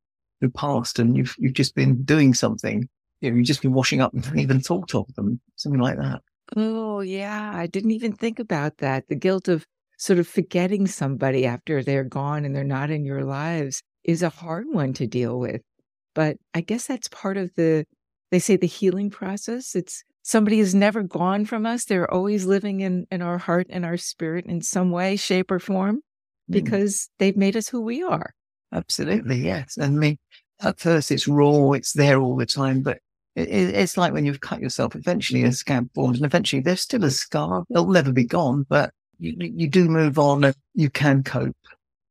who 0.40 0.50
passed 0.50 0.98
and 0.98 1.16
you've, 1.16 1.34
you've 1.38 1.52
just 1.52 1.74
been 1.74 2.02
doing 2.02 2.34
something 2.34 2.88
you 3.24 3.30
know, 3.30 3.36
you've 3.38 3.46
just 3.46 3.62
been 3.62 3.72
washing 3.72 4.02
up 4.02 4.12
and 4.12 4.22
haven't 4.22 4.40
even 4.40 4.60
thought 4.60 4.94
of 4.94 5.12
them, 5.14 5.40
something 5.56 5.80
like 5.80 5.96
that. 5.96 6.20
Oh, 6.56 7.00
yeah. 7.00 7.52
I 7.54 7.66
didn't 7.66 7.92
even 7.92 8.12
think 8.12 8.38
about 8.38 8.78
that. 8.78 9.08
The 9.08 9.14
guilt 9.14 9.48
of 9.48 9.64
sort 9.96 10.18
of 10.18 10.28
forgetting 10.28 10.86
somebody 10.86 11.46
after 11.46 11.82
they're 11.82 12.04
gone 12.04 12.44
and 12.44 12.54
they're 12.54 12.64
not 12.64 12.90
in 12.90 13.06
your 13.06 13.24
lives 13.24 13.82
is 14.04 14.22
a 14.22 14.28
hard 14.28 14.66
one 14.70 14.92
to 14.94 15.06
deal 15.06 15.38
with. 15.38 15.62
But 16.14 16.36
I 16.54 16.60
guess 16.60 16.86
that's 16.86 17.08
part 17.08 17.36
of 17.36 17.50
the, 17.56 17.84
they 18.30 18.38
say 18.38 18.56
the 18.56 18.66
healing 18.66 19.10
process. 19.10 19.74
It's 19.74 20.04
somebody 20.22 20.60
is 20.60 20.74
never 20.74 21.02
gone 21.02 21.44
from 21.44 21.66
us. 21.66 21.84
They're 21.84 22.12
always 22.12 22.46
living 22.46 22.80
in, 22.80 23.06
in 23.10 23.22
our 23.22 23.38
heart 23.38 23.66
and 23.70 23.84
our 23.84 23.96
spirit 23.96 24.46
in 24.46 24.62
some 24.62 24.90
way, 24.90 25.16
shape, 25.16 25.50
or 25.50 25.58
form 25.58 25.96
hmm. 25.96 26.52
because 26.52 26.94
mm. 26.94 27.08
they've 27.18 27.36
made 27.36 27.56
us 27.56 27.68
who 27.68 27.80
we 27.80 28.02
are. 28.02 28.34
Absolutely. 28.72 29.36
Yes. 29.36 29.76
And 29.76 29.96
I 29.96 29.98
mean, 29.98 30.18
at 30.60 30.80
first 30.80 31.10
it's 31.10 31.28
raw, 31.28 31.72
it's 31.72 31.92
there 31.92 32.18
all 32.18 32.36
the 32.36 32.46
time, 32.46 32.82
but 32.82 32.98
it, 33.36 33.48
it's 33.48 33.96
like 33.96 34.12
when 34.12 34.24
you've 34.24 34.40
cut 34.40 34.60
yourself, 34.60 34.96
eventually 34.96 35.42
a 35.44 35.52
scab 35.52 35.88
forms 35.94 36.18
and 36.18 36.26
eventually 36.26 36.62
there's 36.62 36.80
still 36.80 37.04
a 37.04 37.10
scar. 37.10 37.64
It'll 37.70 37.86
never 37.88 38.12
be 38.12 38.24
gone, 38.24 38.66
but 38.68 38.90
you, 39.18 39.34
you 39.38 39.68
do 39.68 39.88
move 39.88 40.18
on 40.18 40.44
and 40.44 40.56
you 40.74 40.90
can 40.90 41.22
cope. 41.22 41.56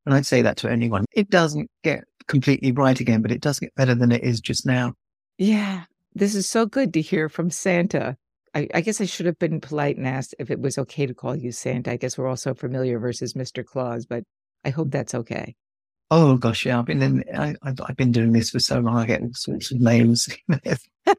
And 0.05 0.13
I'd 0.13 0.25
say 0.25 0.41
that 0.41 0.57
to 0.57 0.69
anyone. 0.69 1.05
It 1.13 1.29
doesn't 1.29 1.69
get 1.83 2.03
completely 2.27 2.72
right 2.72 3.00
again, 3.00 3.22
but 3.22 3.32
it 3.32 3.42
does 3.42 3.60
get 3.60 3.75
better 3.75 3.96
than 3.96 4.12
it 4.12 4.24
is 4.24 4.39
just 4.39 4.65
now. 4.65 4.94
Yeah. 5.38 5.84
This 6.15 6.36
is 6.36 6.48
so 6.48 6.65
good 6.65 6.94
to 6.94 7.01
hear 7.01 7.30
from 7.30 7.50
Santa. 7.50 8.18
I, 8.53 8.68
I, 8.74 8.82
guess 8.82 9.01
I 9.01 9.06
should 9.06 9.25
have 9.25 9.39
been 9.39 9.60
polite 9.60 9.98
and 9.98 10.08
asked 10.08 10.36
if 10.38 10.51
it 10.51 10.60
was 10.60 10.77
okay 10.77 11.08
to 11.08 11.13
call 11.13 11.36
you 11.36 11.51
Santa. 11.51 11.92
I 11.92 11.98
guess 11.98 12.18
we're 12.18 12.27
all 12.27 12.38
so 12.38 12.53
familiar 12.53 13.00
versus 13.00 13.34
Mr. 13.34 13.65
Claus, 13.65 14.06
but 14.06 14.24
I 14.63 14.70
hope 14.70 14.92
that's 14.92 15.15
okay. 15.15 15.56
Oh 16.12 16.38
gosh, 16.38 16.65
yeah, 16.65 16.77
I've 16.77 16.86
been 16.86 17.01
in. 17.01 17.24
I, 17.36 17.56
have 17.63 17.98
been 17.98 18.12
doing 18.12 18.34
this 18.34 18.51
for 18.51 18.60
so 18.60 18.80
long. 18.80 18.98
I 18.98 19.08
get 19.08 19.22
all 19.22 19.32
sorts 19.34 19.72
of 19.72 19.80
names. 19.80 20.30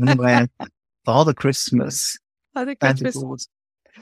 anyway, 0.00 0.46
Father 1.04 1.34
Christmas, 1.34 2.16
Father 2.54 2.76
Christmas, 2.76 3.48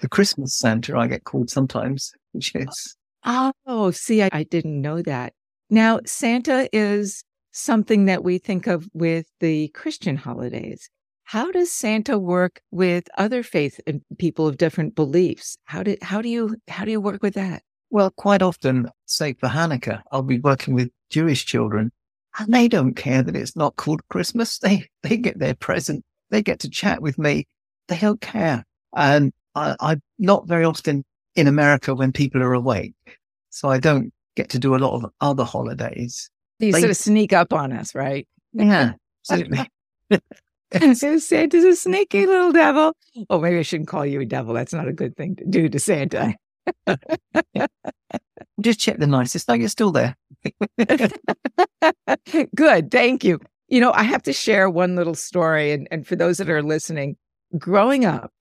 the 0.03 0.09
Christmas 0.09 0.59
Santa. 0.59 0.99
I 0.99 1.07
get 1.07 1.25
called 1.25 1.49
sometimes, 1.49 2.13
which 2.33 2.55
is. 2.55 2.97
Oh, 3.25 3.91
see, 3.93 4.23
I, 4.23 4.29
I 4.31 4.43
didn't 4.43 4.83
know 4.83 5.01
that. 5.01 5.33
Now, 5.71 6.01
Santa 6.05 6.69
is 6.73 7.25
something 7.53 8.05
that 8.07 8.25
we 8.25 8.39
think 8.39 8.67
of 8.67 8.89
with 8.93 9.27
the 9.41 9.69
Christian 9.69 10.17
holidays. 10.17 10.91
How 11.25 11.51
does 11.51 11.73
Santa 11.73 12.19
work 12.19 12.61
with 12.71 13.09
other 13.17 13.43
faith 13.43 13.81
and 13.87 14.03
people 14.19 14.47
of 14.47 14.59
different 14.59 14.95
beliefs? 14.95 15.57
How 15.65 15.83
do 15.83 15.97
how 16.03 16.21
do 16.21 16.29
you 16.29 16.57
how 16.69 16.85
do 16.85 16.91
you 16.91 17.01
work 17.01 17.23
with 17.23 17.35
that? 17.35 17.63
Well, 17.91 18.11
quite 18.11 18.43
often, 18.43 18.91
say 19.07 19.35
for 19.35 19.49
Hanukkah, 19.49 20.03
I'll 20.13 20.23
be 20.23 20.41
working 20.41 20.75
with 20.75 20.91
Jewish 21.11 21.47
children 21.47 21.93
and 22.39 22.53
they 22.53 22.69
don't 22.69 22.95
care 22.95 23.23
that 23.23 23.37
it's 23.37 23.57
not 23.57 23.77
called 23.77 24.07
Christmas. 24.09 24.59
They, 24.63 24.89
they 25.03 25.17
get 25.17 25.39
their 25.39 25.55
present. 25.55 26.05
They 26.31 26.43
get 26.43 26.61
to 26.61 26.71
chat 26.71 27.01
with 27.03 27.19
me. 27.19 27.47
They 27.89 27.99
don't 27.99 28.21
care. 28.21 28.65
And 28.95 29.33
I, 29.55 29.77
I'm 29.81 30.03
not 30.19 30.49
very 30.49 30.65
often 30.65 31.05
in 31.37 31.47
America 31.47 31.95
when 31.95 32.13
people 32.13 32.43
are 32.43 32.55
awake. 32.55 32.95
So 33.51 33.69
I 33.69 33.79
don't 33.79 34.13
get 34.37 34.49
to 34.51 34.59
do 34.59 34.75
a 34.75 34.79
lot 34.79 34.95
of 34.95 35.11
other 35.21 35.45
holidays. 35.45 36.31
You 36.59 36.73
They- 36.73 36.81
sort 36.81 36.91
of 36.91 36.97
sneak 36.97 37.33
up 37.33 37.53
on 37.53 37.73
us, 37.73 37.95
right? 37.95 38.27
Yeah, 38.53 38.93
absolutely. 39.31 39.71
so 40.95 41.19
Santa's 41.19 41.65
a 41.65 41.77
sneaky 41.77 42.27
little 42.27 42.53
devil. 42.53 42.95
Oh, 43.31 43.41
maybe 43.41 43.59
I 43.59 43.63
shouldn't 43.63 43.89
call 43.89 44.05
you 44.07 44.21
a 44.21 44.25
devil. 44.25 44.55
That's 44.55 44.73
not 44.73 44.89
a 44.89 44.93
good 44.93 45.17
thing 45.17 45.37
to 45.37 45.45
do 45.45 45.69
to 45.69 45.79
Santa. 45.79 46.35
Just 48.61 48.81
check 48.81 48.99
the 48.99 49.07
nicest. 49.07 49.49
No, 49.49 49.55
you're 49.55 49.69
still 49.69 49.93
there. 49.93 50.17
Good. 52.55 52.91
Thank 52.91 53.25
you. 53.25 53.41
You 53.69 53.81
know, 53.81 53.93
I 53.93 54.03
have 54.05 54.23
to 54.25 54.33
share 54.33 54.71
one 54.71 54.95
little 54.97 55.15
story. 55.15 55.73
And, 55.73 55.89
and 55.91 56.07
for 56.07 56.17
those 56.17 56.39
that 56.39 56.49
are 56.49 56.63
listening, 56.63 57.17
growing 57.59 58.05
up, 58.05 58.33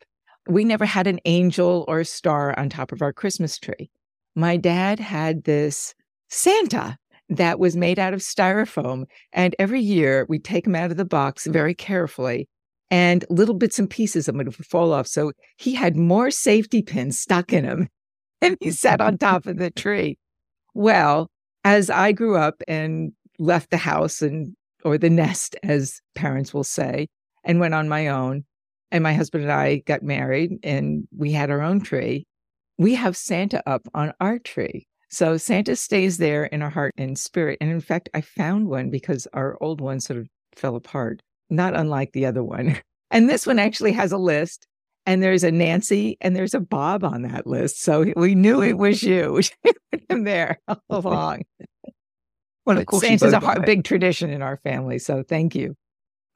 we 0.47 0.63
never 0.63 0.85
had 0.85 1.07
an 1.07 1.19
angel 1.25 1.85
or 1.87 2.01
a 2.01 2.05
star 2.05 2.57
on 2.57 2.69
top 2.69 2.91
of 2.91 3.01
our 3.01 3.13
Christmas 3.13 3.57
tree. 3.57 3.89
My 4.35 4.57
dad 4.57 4.99
had 4.99 5.43
this 5.43 5.93
Santa 6.29 6.97
that 7.29 7.59
was 7.59 7.75
made 7.75 7.99
out 7.99 8.13
of 8.13 8.19
styrofoam. 8.21 9.05
And 9.31 9.55
every 9.59 9.81
year 9.81 10.25
we'd 10.29 10.43
take 10.43 10.67
him 10.67 10.75
out 10.75 10.91
of 10.91 10.97
the 10.97 11.05
box 11.05 11.47
very 11.47 11.73
carefully 11.73 12.47
and 12.91 13.25
little 13.29 13.55
bits 13.55 13.79
and 13.79 13.89
pieces 13.89 14.27
of 14.27 14.39
it 14.39 14.45
would 14.45 14.65
fall 14.65 14.93
off. 14.93 15.07
So 15.07 15.31
he 15.57 15.73
had 15.73 15.95
more 15.95 16.31
safety 16.31 16.81
pins 16.81 17.19
stuck 17.19 17.53
in 17.53 17.65
him 17.65 17.89
and 18.41 18.57
he 18.61 18.71
sat 18.71 19.01
on 19.01 19.17
top 19.19 19.45
of 19.45 19.57
the 19.57 19.71
tree. 19.71 20.17
Well, 20.73 21.29
as 21.63 21.89
I 21.89 22.11
grew 22.11 22.37
up 22.37 22.61
and 22.67 23.13
left 23.39 23.69
the 23.69 23.77
house 23.77 24.21
and 24.21 24.55
or 24.83 24.97
the 24.97 25.09
nest, 25.09 25.55
as 25.63 26.01
parents 26.13 26.53
will 26.53 26.65
say, 26.65 27.07
and 27.45 27.61
went 27.61 27.73
on 27.73 27.87
my 27.87 28.07
own, 28.09 28.43
and 28.91 29.01
my 29.01 29.13
husband 29.13 29.43
and 29.45 29.51
I 29.51 29.77
got 29.77 30.03
married 30.03 30.51
and 30.61 31.07
we 31.15 31.31
had 31.31 31.49
our 31.49 31.61
own 31.61 31.79
tree, 31.79 32.27
we 32.77 32.95
have 32.95 33.15
Santa 33.15 33.67
up 33.69 33.87
on 33.93 34.13
our 34.19 34.39
tree. 34.39 34.87
So 35.09 35.37
Santa 35.37 35.75
stays 35.75 36.17
there 36.17 36.45
in 36.45 36.63
our 36.63 36.71
heart 36.71 36.93
and 36.97 37.17
spirit. 37.17 37.59
And 37.61 37.69
in 37.69 37.81
fact, 37.81 38.09
I 38.13 38.21
found 38.21 38.67
one 38.67 38.89
because 38.89 39.27
our 39.33 39.57
old 39.61 39.79
one 39.79 39.99
sort 39.99 40.19
of 40.19 40.27
fell 40.55 40.75
apart, 40.75 41.21
not 41.49 41.75
unlike 41.75 42.13
the 42.13 42.25
other 42.25 42.43
one. 42.43 42.79
And 43.11 43.29
this 43.29 43.45
one 43.45 43.59
actually 43.59 43.91
has 43.91 44.11
a 44.11 44.17
list. 44.17 44.65
And 45.05 45.21
there's 45.21 45.43
a 45.43 45.51
Nancy 45.51 46.17
and 46.19 46.35
there's 46.35 46.55
a 46.55 46.59
Bob 46.59 47.03
on 47.03 47.21
that 47.21 47.45
list. 47.45 47.79
So 47.83 48.11
we 48.15 48.33
knew 48.33 48.63
it 48.63 48.75
was 48.75 49.03
you. 49.03 49.39
I'm 50.09 50.23
there 50.23 50.59
all 50.67 50.81
along. 50.89 51.43
Well, 52.65 52.79
of 52.79 52.87
course, 52.87 53.03
Santa's 53.03 53.33
a 53.33 53.39
hard, 53.39 53.67
big 53.67 53.83
tradition 53.83 54.31
in 54.31 54.41
our 54.41 54.57
family. 54.63 54.97
So 54.97 55.21
thank 55.21 55.53
you. 55.53 55.75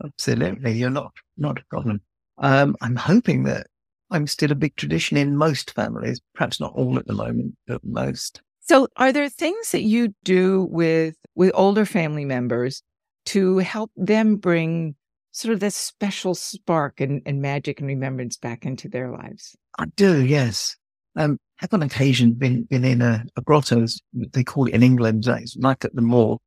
Absolutely. 0.05 0.73
You're 0.73 0.91
not, 0.91 1.13
not 1.35 1.57
a 1.57 1.63
problem. 1.71 1.99
Um, 2.37 2.75
I'm 2.79 2.95
hoping 2.95 3.45
that 3.45 3.65
I'm 4.09 4.27
still 4.27 4.51
a 4.51 4.55
big 4.55 4.75
tradition 4.75 5.17
in 5.17 5.35
most 5.35 5.71
families, 5.73 6.21
perhaps 6.33 6.59
not 6.59 6.73
all 6.73 6.97
at 6.97 7.07
the 7.07 7.13
moment, 7.13 7.55
but 7.67 7.83
most. 7.83 8.41
So 8.61 8.87
are 8.97 9.13
there 9.13 9.29
things 9.29 9.71
that 9.71 9.83
you 9.83 10.13
do 10.23 10.67
with 10.69 11.15
with 11.35 11.51
older 11.53 11.85
family 11.85 12.25
members 12.25 12.81
to 13.27 13.59
help 13.59 13.91
them 13.95 14.37
bring 14.37 14.95
sort 15.31 15.53
of 15.53 15.59
this 15.59 15.75
special 15.75 16.33
spark 16.33 16.99
and, 16.99 17.21
and 17.25 17.41
magic 17.41 17.79
and 17.79 17.87
remembrance 17.87 18.37
back 18.37 18.65
into 18.65 18.89
their 18.89 19.11
lives? 19.11 19.55
I 19.77 19.85
do, 19.95 20.25
yes. 20.25 20.75
Um, 21.15 21.37
have 21.57 21.73
on 21.73 21.83
occasion 21.83 22.33
been, 22.33 22.63
been 22.63 22.83
in 22.83 23.01
a, 23.01 23.23
a 23.35 23.41
grotto, 23.41 23.85
they 24.13 24.43
call 24.43 24.67
it 24.67 24.73
in 24.73 24.83
England, 24.83 25.25
it's 25.27 25.55
like 25.57 25.85
at 25.85 25.95
the 25.95 26.01
mall, 26.01 26.41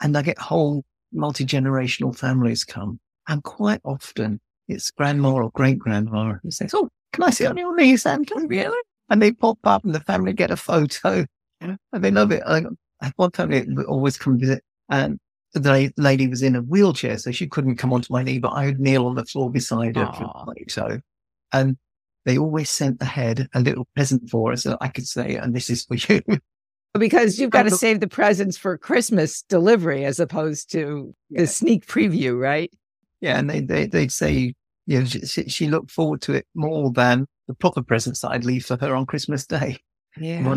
and 0.00 0.16
I 0.16 0.22
get 0.22 0.38
whole 0.38 0.84
multi-generational 1.12 2.16
families 2.16 2.64
come. 2.64 2.98
And 3.28 3.42
quite 3.42 3.80
often 3.84 4.40
it's 4.68 4.90
grandma 4.90 5.32
or 5.34 5.50
great 5.50 5.78
grandma 5.78 6.34
who 6.42 6.50
says, 6.50 6.72
Oh, 6.74 6.88
can 7.12 7.24
I 7.24 7.30
sit 7.30 7.48
on 7.48 7.56
your 7.56 7.76
knee, 7.76 7.96
Santa? 7.96 8.34
Really? 8.46 8.78
And 9.10 9.20
they 9.20 9.32
pop 9.32 9.58
up 9.64 9.84
and 9.84 9.94
the 9.94 10.00
family 10.00 10.32
get 10.32 10.50
a 10.50 10.56
photo 10.56 11.24
and 11.60 11.78
they 11.92 12.10
love 12.10 12.32
it. 12.32 12.42
Have 13.00 13.12
one 13.16 13.30
family 13.32 13.66
always 13.86 14.16
come 14.16 14.38
visit 14.38 14.62
and 14.88 15.18
the 15.52 15.92
lady 15.96 16.26
was 16.26 16.42
in 16.42 16.56
a 16.56 16.62
wheelchair, 16.62 17.16
so 17.16 17.30
she 17.30 17.46
couldn't 17.46 17.76
come 17.76 17.92
onto 17.92 18.12
my 18.12 18.22
knee, 18.24 18.38
but 18.40 18.48
I 18.48 18.66
would 18.66 18.80
kneel 18.80 19.06
on 19.06 19.14
the 19.14 19.24
floor 19.24 19.50
beside 19.50 19.94
her 19.96 20.10
a 20.12 20.70
photo. 20.70 21.00
And 21.52 21.76
they 22.24 22.38
always 22.38 22.70
sent 22.70 23.00
ahead 23.00 23.48
a 23.54 23.60
little 23.60 23.86
present 23.94 24.28
for 24.30 24.52
us 24.52 24.64
that 24.64 24.78
I 24.80 24.88
could 24.88 25.06
say, 25.06 25.36
and 25.36 25.54
this 25.54 25.70
is 25.70 25.84
for 25.84 25.94
you. 25.94 26.20
Because 26.96 27.40
you've 27.40 27.50
got 27.50 27.64
to 27.64 27.72
save 27.72 27.98
the 27.98 28.06
presents 28.06 28.56
for 28.56 28.78
Christmas 28.78 29.42
delivery 29.42 30.04
as 30.04 30.20
opposed 30.20 30.70
to 30.70 31.12
Yeah. 31.28 31.40
the 31.40 31.46
sneak 31.48 31.86
preview, 31.86 32.38
right? 32.38 32.72
Yeah. 33.24 33.38
And 33.38 33.48
they, 33.48 33.60
they, 33.60 33.86
they'd 33.86 34.12
say, 34.12 34.54
you 34.86 34.98
know, 35.00 35.04
she, 35.06 35.20
she- 35.26 35.48
she 35.48 35.68
looked 35.68 35.90
forward 35.90 36.20
to 36.22 36.34
it 36.34 36.46
more 36.54 36.90
than 36.92 37.26
the 37.48 37.54
proper 37.54 37.82
presents 37.82 38.20
that 38.20 38.30
I'd 38.32 38.44
leave 38.44 38.64
for 38.66 38.76
her 38.80 38.94
on 38.94 39.06
Christmas 39.06 39.46
Day. 39.46 39.78
Yeah. 40.20 40.56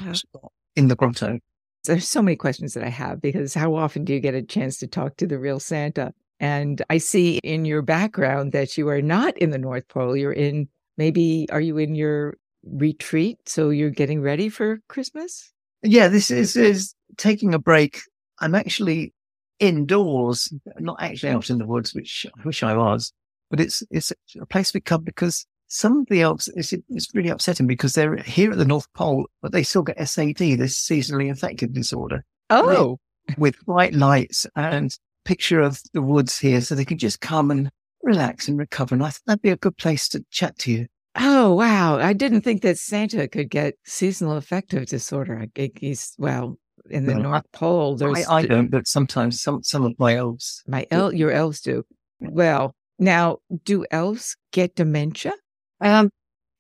In 0.75 0.87
the 0.87 0.95
grotto. 0.95 1.39
There's 1.85 2.07
so 2.07 2.21
many 2.21 2.35
questions 2.35 2.75
that 2.75 2.83
I 2.83 2.89
have 2.89 3.19
because 3.19 3.55
how 3.55 3.73
often 3.73 4.05
do 4.05 4.13
you 4.13 4.19
get 4.19 4.35
a 4.35 4.43
chance 4.43 4.77
to 4.77 4.87
talk 4.87 5.17
to 5.17 5.25
the 5.25 5.39
real 5.39 5.59
Santa? 5.59 6.13
And 6.39 6.79
I 6.91 6.99
see 6.99 7.39
in 7.43 7.65
your 7.65 7.81
background 7.81 8.51
that 8.51 8.77
you 8.77 8.87
are 8.89 9.01
not 9.01 9.35
in 9.39 9.49
the 9.49 9.57
North 9.57 9.87
Pole. 9.87 10.15
You're 10.15 10.31
in 10.31 10.67
maybe, 10.95 11.47
are 11.51 11.59
you 11.59 11.79
in 11.79 11.95
your 11.95 12.37
retreat? 12.63 13.39
So 13.47 13.71
you're 13.71 13.89
getting 13.89 14.21
ready 14.21 14.47
for 14.49 14.77
Christmas? 14.89 15.51
Yeah, 15.81 16.07
this 16.07 16.29
is, 16.29 16.55
is 16.55 16.93
taking 17.17 17.55
a 17.55 17.59
break. 17.59 18.01
I'm 18.39 18.53
actually 18.53 19.11
indoors, 19.59 20.51
not 20.79 21.01
actually 21.01 21.29
out 21.29 21.49
in 21.49 21.57
the 21.57 21.65
woods, 21.65 21.93
which 21.93 22.25
I 22.37 22.43
wish 22.43 22.63
I 22.63 22.75
was, 22.75 23.13
but 23.49 23.59
it's, 23.59 23.83
it's 23.89 24.11
a 24.39 24.45
place 24.45 24.73
we 24.73 24.81
come 24.81 25.03
because 25.03 25.45
some 25.67 25.99
of 25.99 26.07
the 26.09 26.21
elves, 26.21 26.47
it's, 26.55 26.73
it's 26.89 27.13
really 27.13 27.29
upsetting 27.29 27.67
because 27.67 27.93
they're 27.93 28.17
here 28.17 28.51
at 28.51 28.57
the 28.57 28.65
North 28.65 28.91
Pole, 28.93 29.27
but 29.41 29.51
they 29.51 29.63
still 29.63 29.83
get 29.83 30.07
SAD, 30.07 30.37
this 30.37 30.79
seasonally 30.79 31.29
affected 31.29 31.73
disorder. 31.73 32.23
Oh, 32.49 32.99
with 33.37 33.63
bright 33.65 33.93
lights 33.93 34.47
and 34.55 34.97
picture 35.25 35.59
of 35.59 35.81
the 35.93 36.01
woods 36.01 36.39
here 36.39 36.61
so 36.61 36.73
they 36.73 36.85
can 36.85 36.97
just 36.97 37.19
come 37.19 37.51
and 37.51 37.69
relax 38.03 38.47
and 38.47 38.57
recover. 38.57 38.95
And 38.95 39.03
I 39.03 39.09
think 39.09 39.23
that'd 39.25 39.41
be 39.41 39.49
a 39.49 39.57
good 39.57 39.77
place 39.77 40.07
to 40.09 40.23
chat 40.31 40.57
to 40.59 40.71
you. 40.71 40.87
oh, 41.15 41.53
wow. 41.53 41.97
I 41.97 42.13
didn't 42.13 42.41
think 42.41 42.61
that 42.61 42.77
Santa 42.77 43.27
could 43.27 43.49
get 43.49 43.75
seasonal 43.85 44.37
affective 44.37 44.85
disorder. 44.85 45.37
I 45.37 45.49
think 45.53 45.79
he's, 45.79 46.13
well, 46.17 46.57
in 46.89 47.05
the 47.05 47.15
North 47.15 47.49
Pole, 47.51 47.95
there's 47.95 48.27
I, 48.27 48.37
I 48.37 48.45
don't, 48.45 48.69
but 48.69 48.87
sometimes 48.87 49.41
some, 49.41 49.63
some 49.63 49.83
of 49.83 49.97
my 49.99 50.15
elves. 50.15 50.63
my 50.67 50.85
el- 50.91 51.13
your 51.13 51.31
elves 51.31 51.61
do. 51.61 51.85
Well, 52.19 52.75
now, 52.99 53.37
do 53.63 53.85
elves 53.91 54.35
get 54.51 54.75
dementia? 54.75 55.33
Um, 55.81 56.09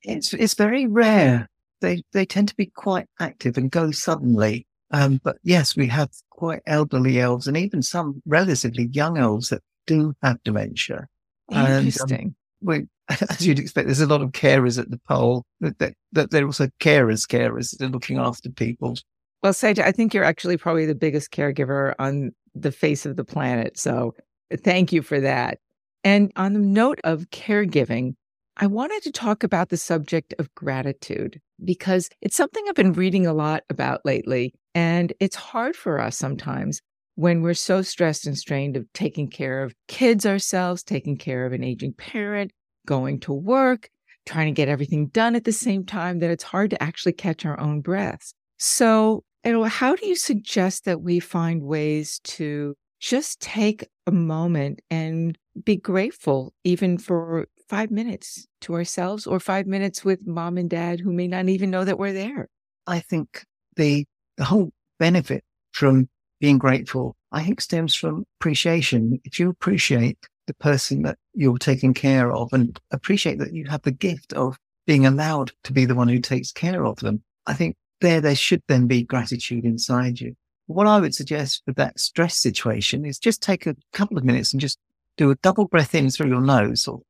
it's, 0.03 0.33
it's 0.33 0.53
very 0.53 0.85
rare. 0.85 1.49
They, 1.81 2.03
they 2.13 2.25
tend 2.25 2.49
to 2.49 2.55
be 2.55 2.67
quite 2.67 3.07
active 3.19 3.57
and 3.57 3.71
go 3.71 3.91
suddenly. 3.91 4.67
Um, 4.91 5.19
but 5.23 5.37
yes, 5.43 5.75
we 5.75 5.87
have 5.87 6.09
quite 6.29 6.61
elderly 6.65 7.19
elves 7.19 7.47
and 7.47 7.57
even 7.57 7.81
some 7.81 8.21
relatively 8.25 8.85
young 8.91 9.17
elves 9.17 9.49
that 9.49 9.61
do 9.85 10.13
have 10.21 10.41
dementia. 10.43 11.07
And, 11.49 11.67
um, 11.67 11.73
Interesting. 11.73 12.35
we, 12.61 12.85
as 13.09 13.45
you'd 13.45 13.59
expect, 13.59 13.87
there's 13.87 14.01
a 14.01 14.07
lot 14.07 14.21
of 14.21 14.31
carers 14.31 14.79
at 14.79 14.89
the 14.91 14.99
pole 15.07 15.45
that, 15.61 15.79
that, 15.79 15.93
that 16.13 16.31
they're 16.31 16.45
also 16.45 16.69
carers, 16.79 17.25
carers. 17.25 17.77
They're 17.77 17.89
looking 17.89 18.17
after 18.17 18.49
people. 18.49 18.97
Well, 19.43 19.53
Sage, 19.53 19.79
I 19.79 19.91
think 19.91 20.13
you're 20.13 20.23
actually 20.23 20.57
probably 20.57 20.85
the 20.85 20.95
biggest 20.95 21.31
caregiver 21.31 21.93
on 21.99 22.31
the 22.55 22.71
face 22.71 23.05
of 23.05 23.15
the 23.15 23.23
planet. 23.23 23.77
So 23.77 24.15
uh, 24.51 24.57
thank 24.63 24.91
you 24.91 25.01
for 25.01 25.19
that. 25.19 25.59
And 26.03 26.31
on 26.35 26.53
the 26.53 26.59
note 26.59 26.99
of 27.03 27.29
caregiving, 27.29 28.13
I 28.57 28.65
wanted 28.65 29.03
to 29.03 29.11
talk 29.11 29.43
about 29.43 29.69
the 29.69 29.77
subject 29.77 30.33
of 30.39 30.53
gratitude 30.55 31.39
because 31.63 32.09
it's 32.21 32.35
something 32.35 32.63
I've 32.67 32.75
been 32.75 32.93
reading 32.93 33.27
a 33.27 33.33
lot 33.33 33.63
about 33.69 34.01
lately. 34.05 34.53
And 34.73 35.13
it's 35.19 35.35
hard 35.35 35.75
for 35.75 35.99
us 35.99 36.17
sometimes 36.17 36.81
when 37.15 37.41
we're 37.41 37.53
so 37.53 37.81
stressed 37.81 38.25
and 38.25 38.37
strained 38.37 38.77
of 38.77 38.85
taking 38.93 39.27
care 39.27 39.63
of 39.63 39.75
kids 39.87 40.25
ourselves, 40.25 40.83
taking 40.83 41.17
care 41.17 41.45
of 41.45 41.53
an 41.53 41.63
aging 41.63 41.93
parent, 41.93 42.51
going 42.85 43.19
to 43.19 43.33
work, 43.33 43.89
trying 44.25 44.47
to 44.47 44.51
get 44.51 44.69
everything 44.69 45.07
done 45.07 45.35
at 45.35 45.43
the 45.43 45.51
same 45.51 45.83
time 45.83 46.19
that 46.19 46.29
it's 46.29 46.43
hard 46.43 46.69
to 46.69 46.81
actually 46.81 47.13
catch 47.13 47.45
our 47.45 47.59
own 47.59 47.81
breaths. 47.81 48.33
So, 48.57 49.23
how 49.43 49.95
do 49.95 50.05
you 50.05 50.15
suggest 50.15 50.85
that 50.85 51.01
we 51.01 51.19
find 51.19 51.63
ways 51.63 52.19
to 52.23 52.75
just 52.99 53.39
take 53.39 53.87
a 54.05 54.11
moment 54.11 54.81
and 54.89 55.37
be 55.63 55.77
grateful, 55.77 56.53
even 56.63 56.97
for 56.97 57.47
five 57.69 57.91
minutes 57.91 58.47
to 58.61 58.73
ourselves 58.73 59.27
or 59.27 59.39
five 59.39 59.67
minutes 59.67 60.03
with 60.03 60.25
mom 60.25 60.57
and 60.57 60.69
dad 60.69 60.99
who 60.99 61.11
may 61.11 61.27
not 61.27 61.47
even 61.49 61.69
know 61.69 61.83
that 61.83 61.99
we're 61.99 62.13
there? 62.13 62.49
I 62.87 62.99
think 62.99 63.43
the, 63.75 64.05
the 64.37 64.45
whole 64.45 64.71
benefit 64.99 65.43
from 65.71 66.09
being 66.39 66.57
grateful, 66.57 67.15
I 67.31 67.43
think 67.43 67.61
stems 67.61 67.93
from 67.93 68.25
appreciation. 68.39 69.19
If 69.23 69.39
you 69.39 69.49
appreciate 69.49 70.17
the 70.47 70.53
person 70.55 71.03
that 71.03 71.17
you're 71.33 71.57
taking 71.57 71.93
care 71.93 72.31
of 72.31 72.53
and 72.53 72.79
appreciate 72.91 73.39
that 73.39 73.53
you 73.53 73.65
have 73.67 73.81
the 73.81 73.91
gift 73.91 74.33
of 74.33 74.57
being 74.85 75.05
allowed 75.05 75.51
to 75.65 75.73
be 75.73 75.85
the 75.85 75.95
one 75.95 76.07
who 76.07 76.19
takes 76.19 76.51
care 76.51 76.85
of 76.85 76.97
them, 76.97 77.21
I 77.45 77.53
think 77.53 77.75
there, 78.01 78.21
there 78.21 78.35
should 78.35 78.61
then 78.67 78.87
be 78.87 79.03
gratitude 79.03 79.65
inside 79.65 80.19
you. 80.19 80.35
What 80.67 80.87
I 80.87 80.99
would 80.99 81.15
suggest 81.15 81.63
for 81.65 81.73
that 81.73 81.99
stress 81.99 82.37
situation 82.37 83.05
is 83.05 83.19
just 83.19 83.41
take 83.41 83.65
a 83.65 83.75
couple 83.93 84.17
of 84.17 84.25
minutes 84.25 84.51
and 84.51 84.59
just 84.59 84.77
do 85.15 85.31
a 85.31 85.35
double 85.35 85.65
breath 85.65 85.95
in 85.95 86.09
through 86.09 86.27
your 86.27 86.41
nose 86.41 86.87
or 86.87 87.01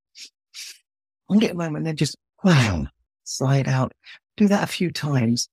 and 1.29 1.41
get 1.41 1.51
a 1.51 1.55
moment, 1.55 1.77
and 1.77 1.87
then 1.87 1.95
just 1.95 2.15
wow, 2.43 2.87
it 3.41 3.67
out. 3.67 3.91
Do 4.37 4.47
that 4.47 4.63
a 4.63 4.67
few 4.67 4.91
times 4.91 5.49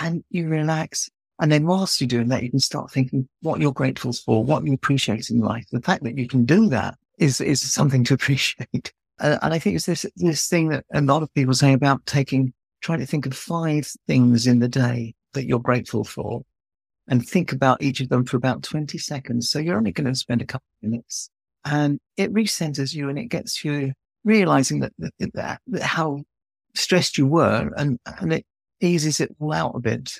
and 0.00 0.24
you 0.30 0.48
relax. 0.48 1.10
And 1.40 1.52
then 1.52 1.66
whilst 1.66 2.00
you're 2.00 2.08
doing 2.08 2.28
that, 2.28 2.42
you 2.42 2.50
can 2.50 2.60
start 2.60 2.90
thinking 2.90 3.28
what 3.42 3.60
you're 3.60 3.72
grateful 3.72 4.12
for, 4.12 4.44
what 4.44 4.64
you 4.64 4.74
appreciate 4.74 5.30
in 5.30 5.40
life. 5.40 5.66
The 5.70 5.80
fact 5.80 6.02
that 6.04 6.18
you 6.18 6.26
can 6.26 6.44
do 6.44 6.68
that 6.68 6.96
is, 7.18 7.40
is 7.40 7.60
something 7.60 8.04
to 8.04 8.14
appreciate. 8.18 8.92
And 9.20 9.52
I 9.54 9.58
think 9.58 9.76
it's 9.76 9.86
this, 9.86 10.06
this 10.16 10.46
thing 10.46 10.68
that 10.68 10.84
a 10.92 11.00
lot 11.00 11.22
of 11.22 11.32
people 11.34 11.54
say 11.54 11.72
about 11.72 12.04
taking, 12.06 12.52
trying 12.80 13.00
to 13.00 13.06
think 13.06 13.26
of 13.26 13.34
five 13.34 13.90
things 14.06 14.46
in 14.46 14.58
the 14.58 14.68
day 14.68 15.14
that 15.34 15.46
you're 15.46 15.58
grateful 15.58 16.04
for 16.04 16.42
and 17.08 17.26
think 17.26 17.52
about 17.52 17.82
each 17.82 18.00
of 18.00 18.08
them 18.08 18.24
for 18.24 18.36
about 18.36 18.62
20 18.62 18.98
seconds. 18.98 19.50
So 19.50 19.58
you're 19.58 19.76
only 19.76 19.92
going 19.92 20.06
to 20.06 20.14
spend 20.14 20.42
a 20.42 20.46
couple 20.46 20.66
of 20.82 20.90
minutes 20.90 21.30
and 21.64 21.98
it 22.16 22.32
recenters 22.32 22.94
you 22.94 23.08
and 23.08 23.18
it 23.18 23.26
gets 23.26 23.64
you 23.64 23.92
realizing 24.24 24.80
that, 24.80 24.92
that, 24.98 25.12
that, 25.34 25.60
that 25.66 25.82
how 25.82 26.22
stressed 26.74 27.18
you 27.18 27.26
were 27.26 27.70
and, 27.76 27.98
and 28.20 28.32
it 28.32 28.46
eases 28.80 29.20
it 29.20 29.34
all 29.38 29.52
out 29.52 29.74
a 29.74 29.80
bit. 29.80 30.12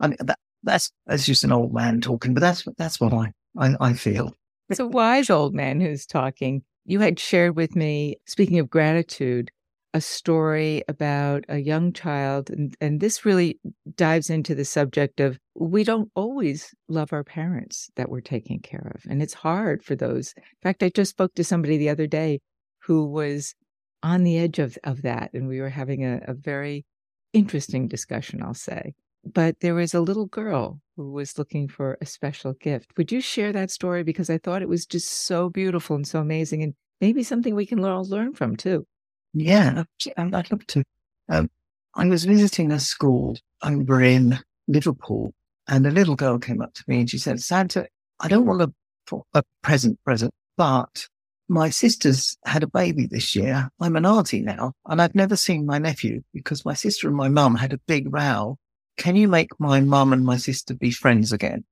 I 0.00 0.08
mean, 0.08 0.16
that, 0.20 0.38
that's, 0.62 0.90
that's 1.06 1.26
just 1.26 1.44
an 1.44 1.52
old 1.52 1.74
man 1.74 2.00
talking, 2.00 2.34
but 2.34 2.40
that's, 2.40 2.64
that's 2.78 3.00
what 3.00 3.12
I, 3.12 3.32
I, 3.56 3.74
I 3.80 3.92
feel. 3.94 4.34
It's 4.68 4.80
a 4.80 4.86
wise 4.86 5.30
old 5.30 5.54
man 5.54 5.80
who's 5.80 6.06
talking. 6.06 6.62
You 6.84 7.00
had 7.00 7.18
shared 7.18 7.56
with 7.56 7.74
me, 7.74 8.16
speaking 8.26 8.58
of 8.58 8.70
gratitude, 8.70 9.50
a 9.94 10.00
story 10.00 10.82
about 10.88 11.44
a 11.48 11.58
young 11.58 11.92
child. 11.92 12.50
And, 12.50 12.74
and 12.80 13.00
this 13.00 13.24
really 13.24 13.58
dives 13.96 14.30
into 14.30 14.54
the 14.54 14.64
subject 14.64 15.20
of 15.20 15.38
we 15.54 15.82
don't 15.82 16.10
always 16.14 16.74
love 16.88 17.12
our 17.12 17.24
parents 17.24 17.90
that 17.96 18.10
we're 18.10 18.20
taking 18.20 18.60
care 18.60 18.92
of. 18.94 19.02
And 19.10 19.22
it's 19.22 19.34
hard 19.34 19.82
for 19.82 19.96
those. 19.96 20.34
In 20.36 20.42
fact, 20.62 20.82
I 20.82 20.90
just 20.90 21.10
spoke 21.10 21.34
to 21.34 21.44
somebody 21.44 21.78
the 21.78 21.88
other 21.88 22.06
day 22.06 22.40
who 22.80 23.06
was 23.06 23.54
on 24.02 24.24
the 24.24 24.38
edge 24.38 24.58
of, 24.58 24.76
of 24.84 25.02
that. 25.02 25.30
And 25.32 25.48
we 25.48 25.60
were 25.60 25.70
having 25.70 26.04
a, 26.04 26.20
a 26.26 26.34
very 26.34 26.84
interesting 27.32 27.88
discussion, 27.88 28.42
I'll 28.42 28.54
say. 28.54 28.94
But 29.24 29.60
there 29.60 29.74
was 29.74 29.94
a 29.94 30.00
little 30.00 30.26
girl 30.26 30.80
who 30.96 31.10
was 31.12 31.38
looking 31.38 31.68
for 31.68 31.98
a 32.00 32.06
special 32.06 32.54
gift. 32.54 32.92
Would 32.96 33.10
you 33.10 33.20
share 33.20 33.52
that 33.52 33.70
story? 33.70 34.02
Because 34.02 34.30
I 34.30 34.38
thought 34.38 34.62
it 34.62 34.68
was 34.68 34.86
just 34.86 35.08
so 35.26 35.50
beautiful 35.50 35.96
and 35.96 36.06
so 36.06 36.20
amazing, 36.20 36.62
and 36.62 36.74
maybe 37.00 37.22
something 37.22 37.54
we 37.54 37.66
can 37.66 37.84
all 37.84 38.04
learn 38.04 38.32
from 38.32 38.56
too. 38.56 38.86
Yeah, 39.34 39.84
I'd 40.16 40.32
love 40.50 40.66
to. 40.68 40.84
Um, 41.28 41.50
I 41.94 42.06
was 42.06 42.24
visiting 42.24 42.72
a 42.72 42.80
school 42.80 43.36
over 43.62 44.02
in 44.02 44.38
Liverpool, 44.66 45.32
and 45.68 45.86
a 45.86 45.90
little 45.90 46.16
girl 46.16 46.38
came 46.38 46.62
up 46.62 46.74
to 46.74 46.84
me 46.86 47.00
and 47.00 47.10
she 47.10 47.18
said, 47.18 47.40
Santa, 47.40 47.86
I 48.20 48.28
don't 48.28 48.46
want 48.46 48.62
a, 48.62 49.16
a 49.34 49.42
present 49.62 49.98
present, 50.04 50.32
but 50.56 51.06
my 51.48 51.70
sister's 51.70 52.36
had 52.44 52.62
a 52.62 52.68
baby 52.68 53.06
this 53.06 53.34
year. 53.34 53.70
I'm 53.80 53.96
an 53.96 54.06
auntie 54.06 54.42
now 54.42 54.72
and 54.86 55.00
I've 55.00 55.14
never 55.14 55.36
seen 55.36 55.66
my 55.66 55.78
nephew 55.78 56.22
because 56.34 56.64
my 56.64 56.74
sister 56.74 57.08
and 57.08 57.16
my 57.16 57.28
mum 57.28 57.54
had 57.54 57.72
a 57.72 57.80
big 57.86 58.12
row. 58.12 58.58
Can 58.98 59.16
you 59.16 59.28
make 59.28 59.48
my 59.58 59.80
mum 59.80 60.12
and 60.12 60.24
my 60.24 60.36
sister 60.36 60.74
be 60.74 60.90
friends 60.90 61.32
again? 61.32 61.64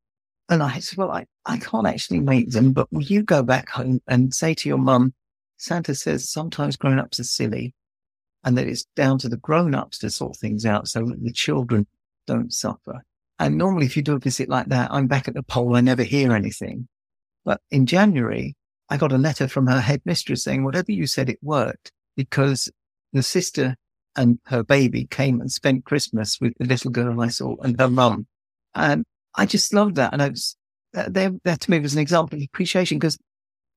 And 0.48 0.62
I 0.62 0.78
said, 0.78 0.96
well, 0.96 1.10
I, 1.10 1.26
I 1.44 1.58
can't 1.58 1.86
actually 1.86 2.20
make 2.20 2.50
them, 2.50 2.72
but 2.72 2.90
will 2.92 3.02
you 3.02 3.22
go 3.22 3.42
back 3.42 3.68
home 3.68 4.00
and 4.06 4.32
say 4.32 4.54
to 4.54 4.68
your 4.68 4.78
mum, 4.78 5.12
Santa 5.56 5.94
says 5.94 6.28
sometimes 6.28 6.76
grown 6.76 6.98
ups 6.98 7.20
are 7.20 7.25
silly 7.25 7.75
and 8.44 8.56
that 8.56 8.68
it's 8.68 8.84
down 8.94 9.18
to 9.18 9.28
the 9.28 9.36
grown 9.36 9.75
ups 9.75 9.98
to 9.98 10.10
sort 10.10 10.36
things 10.36 10.64
out 10.64 10.88
so 10.88 11.04
that 11.04 11.22
the 11.22 11.32
children 11.32 11.86
don't 12.26 12.52
suffer. 12.52 13.02
And 13.38 13.58
normally 13.58 13.86
if 13.86 13.96
you 13.96 14.02
do 14.02 14.16
a 14.16 14.20
visit 14.20 14.48
like 14.48 14.68
that, 14.68 14.90
I'm 14.92 15.06
back 15.06 15.28
at 15.28 15.34
the 15.34 15.42
pole. 15.42 15.76
I 15.76 15.80
never 15.80 16.02
hear 16.02 16.32
anything. 16.32 16.88
But 17.44 17.60
in 17.70 17.86
January, 17.86 18.56
I 18.88 18.96
got 18.96 19.12
a 19.12 19.18
letter 19.18 19.48
from 19.48 19.66
her 19.66 19.80
headmistress 19.80 20.45
saying, 20.45 20.64
whatever 20.64 20.92
you 20.92 21.06
said, 21.06 21.28
it 21.28 21.38
worked 21.42 21.92
because 22.16 22.71
the 23.12 23.23
sister 23.23 23.76
and 24.14 24.38
her 24.47 24.62
baby 24.62 25.06
came 25.06 25.40
and 25.40 25.50
spent 25.50 25.84
Christmas 25.84 26.40
with 26.40 26.54
the 26.58 26.66
little 26.66 26.90
girl 26.90 27.21
I 27.21 27.28
saw 27.28 27.56
and 27.62 27.78
her 27.78 27.90
mum. 27.90 28.26
And 28.75 29.04
I 29.34 29.47
just 29.47 29.75
loved 29.75 29.97
that. 29.97 30.12
And 30.12 30.23
I 30.23 30.30
was, 30.30 30.56
that, 30.92 31.12
that 31.45 31.60
to 31.60 31.71
me 31.71 31.80
was 31.80 31.95
an 31.95 32.00
example 32.00 32.38
of 32.38 32.45
appreciation 32.45 32.99
because 32.99 33.19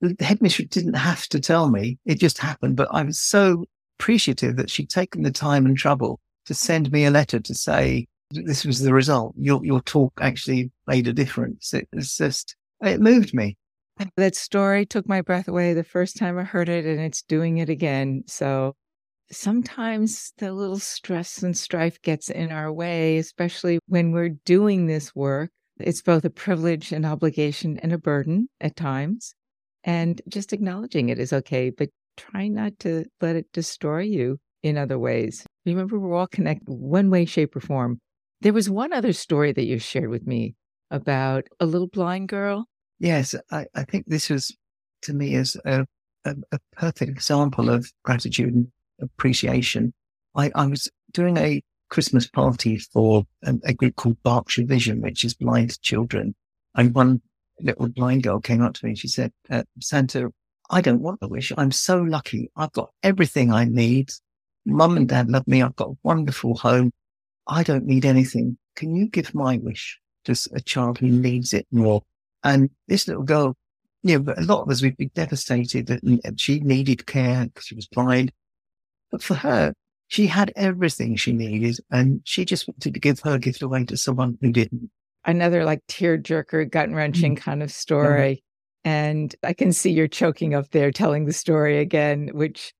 the 0.02 0.16
headmistress 0.24 0.70
didn't 0.70 0.94
have 0.94 1.28
to 1.28 1.40
tell 1.40 1.70
me. 1.70 1.98
It 2.06 2.20
just 2.20 2.38
happened. 2.38 2.76
But 2.76 2.90
I 2.92 3.04
was 3.04 3.20
so 3.20 3.66
appreciative 4.00 4.56
that 4.58 4.70
she'd 4.70 4.90
taken 4.90 5.24
the 5.24 5.32
time 5.32 5.66
and 5.66 5.78
trouble 5.78 6.20
to 6.46 6.54
send 6.54 6.92
me 6.92 7.06
a 7.06 7.12
letter 7.12 7.40
to 7.40 7.54
say, 7.54 8.08
this 8.32 8.64
was 8.64 8.80
the 8.80 8.94
result. 8.94 9.34
Your, 9.38 9.64
your 9.66 9.82
talk 9.82 10.14
actually 10.22 10.72
made 10.88 11.08
a 11.08 11.14
difference. 11.14 11.74
It 11.74 11.88
was 11.94 12.16
just, 12.16 12.56
it 12.82 13.02
moved 13.02 13.34
me. 13.34 13.58
That 14.16 14.36
story 14.36 14.86
took 14.86 15.10
my 15.10 15.22
breath 15.22 15.48
away 15.48 15.74
the 15.74 15.84
first 15.84 16.16
time 16.16 16.38
I 16.38 16.44
heard 16.44 16.70
it, 16.70 16.86
and 16.86 17.02
it's 17.02 17.22
doing 17.24 17.58
it 17.58 17.70
again. 17.70 18.24
So 18.28 18.76
sometimes 19.30 20.32
the 20.38 20.54
little 20.54 20.80
stress 20.80 21.44
and 21.44 21.58
strife 21.58 22.02
gets 22.02 22.30
in 22.30 22.52
our 22.52 22.72
way, 22.72 23.18
especially 23.18 23.80
when 23.88 24.12
we're 24.12 24.38
doing 24.46 24.86
this 24.86 25.14
work. 25.14 25.52
It's 25.80 26.02
both 26.02 26.24
a 26.24 26.30
privilege 26.30 26.92
and 26.94 27.06
obligation 27.06 27.78
and 27.80 27.92
a 27.92 27.98
burden 27.98 28.48
at 28.62 28.76
times. 28.76 29.34
And 29.84 30.22
just 30.28 30.54
acknowledging 30.54 31.10
it 31.10 31.20
is 31.20 31.34
okay, 31.34 31.70
but 31.70 31.89
try 32.18 32.48
not 32.48 32.78
to 32.80 33.06
let 33.22 33.36
it 33.36 33.52
destroy 33.54 34.02
you 34.02 34.39
in 34.62 34.78
other 34.78 35.00
ways. 35.00 35.46
Remember, 35.65 35.98
we're 35.98 36.15
all 36.15 36.28
connected 36.28 36.68
one 36.68 37.10
way, 37.10 37.26
shape, 37.26 37.56
or 37.56 37.62
form. 37.62 38.00
There 38.42 38.54
was 38.54 38.70
one 38.70 38.94
other 38.94 39.13
story 39.13 39.54
that 39.54 39.65
you 39.65 39.80
shared 39.80 40.10
with 40.10 40.28
me 40.28 40.56
about 40.92 41.48
a 41.60 41.65
little 41.65 41.88
blind 41.88 42.28
girl 42.30 42.65
Yes, 43.00 43.34
I, 43.50 43.65
I 43.74 43.84
think 43.84 44.06
this 44.08 44.30
was 44.30 44.56
to 45.04 45.13
me 45.13 45.36
as 45.36 45.56
a, 45.65 45.86
a, 46.26 46.36
a, 46.52 46.60
perfect 46.74 47.10
example 47.10 47.70
of 47.70 47.89
gratitude 48.04 48.54
and 48.54 48.68
appreciation. 49.02 49.94
I, 50.36 50.52
I 50.54 50.68
was 50.68 50.89
doing 51.13 51.38
a 51.38 51.63
Christmas 51.89 52.28
party 52.28 52.78
for 52.78 53.24
a, 53.44 53.56
a, 53.63 53.74
group 53.74 53.96
called 53.96 54.22
Berkshire 54.24 54.65
Vision, 54.65 55.02
which 55.02 55.24
is 55.24 55.34
blind 55.34 55.82
children. 55.82 56.36
And 56.76 56.94
one 56.94 57.22
little 57.62 57.89
blind 57.89 58.24
girl 58.24 58.39
came 58.39 58.62
up 58.62 58.74
to 58.76 58.86
me 58.86 58.91
and 58.91 58.98
she 58.98 59.08
said, 59.08 59.32
uh, 59.50 59.63
Santa, 59.80 60.32
I 60.69 60.82
don't 60.82 61.02
want 61.02 61.19
a 61.22 61.28
wish. 61.28 61.52
I'm 61.58 61.72
so 61.72 62.02
lucky. 62.02 62.52
I've 62.56 62.72
got 62.74 62.91
everything 63.04 63.52
I 63.52 63.65
need. 63.65 64.12
Mum 64.65 64.98
and 64.98 65.08
dad 65.08 65.30
love 65.30 65.48
me. 65.48 65.62
I've 65.62 65.76
got 65.76 65.89
a 65.89 65.98
wonderful 66.04 66.56
home. 66.56 66.91
I 67.48 67.63
don't 67.63 67.86
need 67.86 68.06
anything. 68.06 68.58
Can 68.76 68.95
you 68.95 69.08
give 69.08 69.34
my 69.34 69.58
wish 69.58 70.00
to 70.26 70.36
a 70.54 70.62
child 70.62 71.00
who 71.00 71.08
needs 71.08 71.54
it 71.54 71.65
more? 71.72 72.04
And 72.43 72.69
this 72.88 73.08
little 73.08 73.24
girl, 73.24 73.58
you 74.04 74.19
know, 74.19 74.34
a 74.38 74.43
lot 74.43 74.62
of 74.62 74.69
us 74.69 74.82
be 74.82 75.12
devastated 75.15 75.88
that 75.88 76.36
she 76.38 76.60
needed 76.60 77.08
care 77.08 77.45
because 77.45 77.65
she 77.65 77.76
was 77.76 77.88
blind. 77.88 78.32
But 79.12 79.24
for 79.24 79.34
her, 79.34 79.74
she 80.08 80.28
had 80.28 80.54
everything 80.56 81.15
she 81.15 81.34
needed 81.34 81.78
and 81.91 82.22
she 82.24 82.45
just 82.45 82.67
wanted 82.67 82.93
to 82.93 83.00
give 83.00 83.19
her 83.22 83.38
gift 83.38 83.62
away 83.62 83.86
to 83.86 83.98
someone 83.98 84.38
who 84.41 84.52
didn't. 84.52 84.91
Another 85.26 85.66
like 85.66 85.82
tear 85.88 86.18
jerker, 86.18 86.70
gut 86.70 86.90
wrenching 86.92 87.36
mm. 87.36 87.40
kind 87.40 87.62
of 87.62 87.72
story. 87.72 88.44
Yeah. 88.86 88.92
And 88.92 89.36
I 89.44 89.54
can 89.54 89.74
see 89.74 89.92
you're 89.92 90.08
choking 90.08 90.54
up 90.54 90.70
there 90.72 90.92
telling 90.92 91.26
the 91.26 91.34
story 91.34 91.80
again, 91.80 92.30
which 92.34 92.74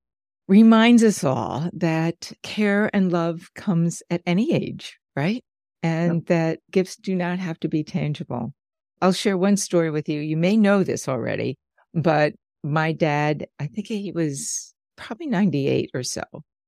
reminds 0.47 1.04
us 1.04 1.23
all 1.23 1.69
that 1.73 2.32
care 2.41 2.89
and 2.93 3.12
love 3.12 3.49
comes 3.56 4.02
at 4.10 4.21
any 4.25 4.54
age, 4.54 4.97
right? 5.15 5.43
And 5.84 6.23
yeah. 6.28 6.36
that 6.36 6.60
gifts 6.71 6.95
do 6.95 7.15
not 7.15 7.39
have 7.39 7.60
to 7.60 7.67
be 7.67 7.84
tangible. 7.84 8.54
I'll 9.02 9.13
share 9.13 9.38
one 9.38 9.58
story 9.58 9.91
with 9.91 10.10
you. 10.10 10.19
You 10.19 10.38
may 10.38 10.58
know 10.58 10.84
this 10.84 11.08
already, 11.08 11.58
but 11.93 12.34
my 12.63 12.91
dad, 12.91 13.47
I 13.60 13.67
think 13.67 13.88
he 13.88 14.12
was 14.12 14.73
probably 14.97 15.28
98 15.28 15.91
or 15.93 16.04
so, 16.04 16.23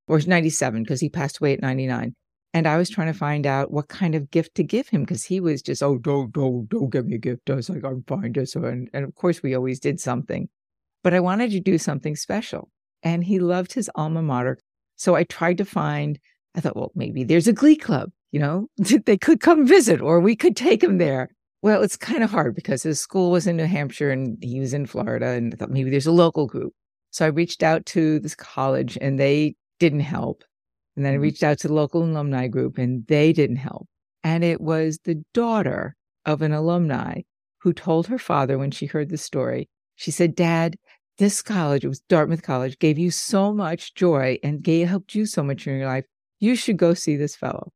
or 0.08 0.20
97, 0.20 0.84
because 0.84 1.02
he 1.02 1.10
passed 1.10 1.40
away 1.40 1.54
at 1.54 1.62
99. 1.62 2.14
And 2.54 2.68
I 2.68 2.78
was 2.78 2.90
trying 2.90 3.08
to 3.08 3.18
find 3.18 3.48
out 3.48 3.72
what 3.72 3.88
kind 3.88 4.14
of 4.14 4.30
gift 4.30 4.56
to 4.56 4.64
give 4.64 4.90
him 4.90 5.02
because 5.02 5.24
he 5.24 5.40
was 5.40 5.62
just, 5.62 5.82
oh, 5.82 5.98
don't, 5.98 6.34
don't, 6.34 6.68
don't 6.68 6.90
give 6.90 7.06
me 7.06 7.16
a 7.16 7.20
gift. 7.20 7.50
I 7.50 7.56
was 7.56 7.70
like, 7.70 7.86
I'm 7.86 8.04
fine. 8.08 8.34
Just, 8.34 8.56
and, 8.56 8.90
and 8.94 9.06
of 9.06 9.16
course, 9.16 9.42
we 9.42 9.56
always 9.56 9.80
did 9.80 10.00
something. 10.02 10.50
But 11.04 11.14
I 11.14 11.22
wanted 11.22 11.52
to 11.52 11.62
do 11.62 11.78
something 11.78 12.16
special. 12.16 12.70
And 13.04 13.24
he 13.24 13.40
loved 13.40 13.74
his 13.74 13.90
alma 13.96 14.22
mater. 14.22 14.60
So 14.98 15.16
I 15.16 15.24
tried 15.24 15.58
to 15.60 15.66
find, 15.66 16.20
I 16.54 16.60
thought, 16.60 16.76
well, 16.76 16.92
maybe 16.94 17.24
there's 17.24 17.48
a 17.48 17.54
glee 17.54 17.78
club, 17.78 18.12
you 18.32 18.40
know, 18.40 18.68
they 18.78 19.18
could 19.18 19.40
come 19.40 19.66
visit 19.66 20.02
or 20.02 20.20
we 20.20 20.36
could 20.36 20.56
take 20.56 20.84
him 20.84 20.98
there. 20.98 21.30
Well, 21.64 21.84
it's 21.84 21.98
kind 21.98 22.24
of 22.24 22.32
hard 22.32 22.56
because 22.56 22.84
his 22.84 23.00
school 23.00 23.32
was 23.32 23.48
in 23.48 23.56
New 23.56 23.66
Hampshire 23.66 24.10
and 24.10 24.38
he 24.42 24.60
was 24.60 24.74
in 24.74 24.88
Florida, 24.88 25.28
and 25.28 25.54
I 25.54 25.58
thought 25.58 25.70
maybe 25.70 25.92
there's 25.92 26.08
a 26.08 26.12
local 26.12 26.48
group. 26.48 26.74
So 27.12 27.24
I 27.24 27.30
reached 27.30 27.62
out 27.62 27.86
to 27.88 28.20
this 28.20 28.34
college 28.34 28.98
and 29.00 29.20
they 29.20 29.56
didn't 29.80 30.00
help. 30.00 30.44
And 31.02 31.06
then 31.08 31.14
I 31.14 31.16
mm-hmm. 31.16 31.24
reached 31.24 31.42
out 31.42 31.58
to 31.58 31.68
the 31.68 31.74
local 31.74 32.04
alumni 32.04 32.48
group 32.48 32.78
and 32.78 33.08
they 33.08 33.34
didn't 33.34 33.56
help. 33.56 33.88
And 34.24 34.44
it 34.44 34.62
was 34.62 35.00
the 35.04 35.24
daughter 35.34 35.96
of 36.28 36.44
an 36.44 36.54
alumni 36.54 37.22
who 37.62 37.74
told 37.74 38.06
her 38.06 38.20
father 38.20 38.60
when 38.60 38.70
she 38.70 38.86
heard 38.86 39.10
the 39.10 39.18
story, 39.18 39.68
she 39.96 40.12
said, 40.12 40.36
Dad, 40.36 40.76
this 41.18 41.42
college, 41.42 41.84
it 41.84 41.88
was 41.88 42.02
Dartmouth 42.02 42.44
College, 42.44 42.78
gave 42.78 43.00
you 43.00 43.10
so 43.10 43.52
much 43.52 43.96
joy 43.96 44.38
and 44.44 44.62
gave, 44.62 44.90
helped 44.90 45.16
you 45.16 45.26
so 45.26 45.42
much 45.42 45.66
in 45.66 45.76
your 45.76 45.88
life. 45.88 46.06
You 46.40 46.56
should 46.56 46.78
go 46.78 46.94
see 46.94 47.16
this 47.16 47.36
fellow. 47.36 47.72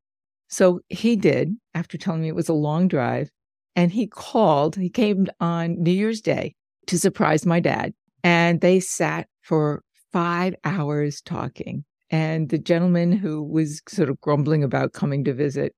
So 0.50 0.82
he 0.90 1.16
did 1.16 1.56
after 1.74 1.98
telling 1.98 2.22
me 2.22 2.28
it 2.28 2.36
was 2.36 2.48
a 2.48 2.54
long 2.54 2.88
drive. 2.88 3.32
And 3.76 3.92
he 3.92 4.06
called, 4.06 4.76
he 4.76 4.92
came 4.92 5.26
on 5.40 5.82
New 5.82 5.90
Year's 5.90 6.22
Day 6.22 6.54
to 6.86 7.00
surprise 7.00 7.44
my 7.44 7.60
dad. 7.60 7.96
And 8.24 8.62
they 8.62 8.82
sat 8.82 9.26
for 9.42 9.82
five 10.12 10.54
hours 10.64 11.22
talking. 11.22 11.86
And 12.16 12.48
the 12.48 12.58
gentleman 12.58 13.12
who 13.12 13.44
was 13.44 13.82
sort 13.90 14.10
of 14.10 14.22
grumbling 14.22 14.64
about 14.64 14.94
coming 14.94 15.26
to 15.26 15.34
visit 15.34 15.74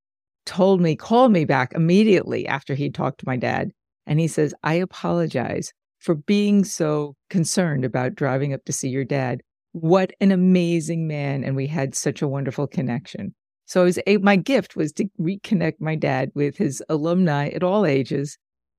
told 0.46 0.80
me, 0.80 0.96
called 0.96 1.32
me 1.32 1.46
back 1.46 1.74
immediately 1.74 2.46
after 2.46 2.76
he 2.76 2.92
talked 2.92 3.22
to 3.22 3.26
my 3.26 3.38
dad. 3.38 3.72
And 4.06 4.20
he 4.20 4.28
says, 4.28 4.54
I 4.62 4.76
apologize 4.76 5.74
for 5.98 6.14
being 6.14 6.64
so 6.64 7.16
concerned 7.32 7.84
about 7.84 8.14
driving 8.14 8.54
up 8.54 8.66
to 8.66 8.72
see 8.72 8.88
your 8.88 9.04
dad. 9.04 9.42
What 9.72 10.12
an 10.22 10.32
amazing 10.32 11.08
man. 11.08 11.44
And 11.44 11.56
we 11.56 11.66
had 11.66 11.96
such 11.96 12.22
a 12.22 12.28
wonderful 12.28 12.68
connection. 12.68 13.34
So 13.66 13.82
I 13.82 13.86
was 13.86 13.98
a, 14.06 14.18
my 14.18 14.36
gift 14.36 14.76
was 14.76 14.94
to 14.94 15.06
reconnect 15.20 15.82
my 15.82 15.96
dad 15.96 16.30
with 16.36 16.56
his 16.56 16.84
alumni 16.88 17.48
at 17.48 17.64
all 17.64 17.84
ages. 17.84 18.38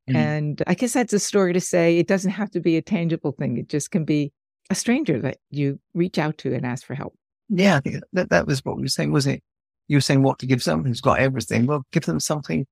Mm. 0.09 0.15
And 0.15 0.63
I 0.69 0.75
guess 0.75 0.93
that's 0.93 1.13
a 1.13 1.19
story 1.19 1.55
to 1.55 1.61
say 1.61 1.99
it 1.99 2.07
doesn't 2.07 2.31
have 2.31 2.53
to 2.53 2.61
be 2.61 2.77
a 2.77 2.83
tangible 2.83 3.33
thing. 3.33 3.57
It 3.57 3.69
just 3.69 3.91
can 3.91 4.05
be 4.05 4.33
a 4.71 4.77
stranger 4.77 5.21
that 5.23 5.39
you 5.51 5.81
reach 5.93 6.19
out 6.19 6.39
to 6.39 6.55
and 6.55 6.65
ask 6.65 6.87
for 6.87 6.95
help. 6.95 7.18
Yeah, 7.49 7.77
I 7.77 7.81
think 7.81 8.03
that, 8.13 8.31
that 8.31 8.47
was 8.47 8.65
what 8.65 8.77
we 8.77 8.83
were 8.83 8.89
saying, 8.89 9.13
wasn't 9.13 9.37
it? 9.37 9.43
You 9.89 9.97
were 9.97 10.03
saying 10.03 10.23
what 10.23 10.39
to 10.41 10.47
give 10.47 10.63
someone 10.63 10.87
who's 10.87 11.01
got 11.01 11.19
everything. 11.19 11.67
Well, 11.67 11.85
give 11.93 12.05
them 12.05 12.21
something 12.21 12.67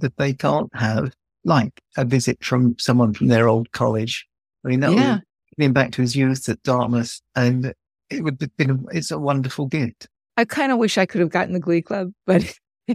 that 0.00 0.16
they 0.16 0.34
can't 0.34 0.68
have, 0.74 1.14
like 1.44 1.80
a 1.96 2.04
visit 2.04 2.44
from 2.44 2.76
someone 2.78 3.14
from 3.14 3.28
their 3.28 3.48
old 3.48 3.72
college. 3.72 4.26
I 4.64 4.68
mean, 4.68 4.80
that 4.80 4.92
yeah. 4.92 5.18
bring 5.56 5.72
back 5.72 5.92
to 5.92 6.02
his 6.02 6.14
youth 6.14 6.48
at 6.48 6.62
Dartmouth, 6.62 7.20
and 7.34 7.72
it 8.10 8.22
would 8.22 8.38
have 8.40 8.56
been, 8.56 8.70
a, 8.70 8.78
it's 8.96 9.10
a 9.10 9.18
wonderful 9.18 9.66
gift. 9.66 10.08
I 10.36 10.44
kind 10.44 10.72
of 10.72 10.78
wish 10.78 10.98
I 10.98 11.06
could 11.06 11.20
have 11.20 11.30
gotten 11.30 11.54
the 11.54 11.60
Glee 11.60 11.82
Club, 11.82 12.12
but 12.26 12.54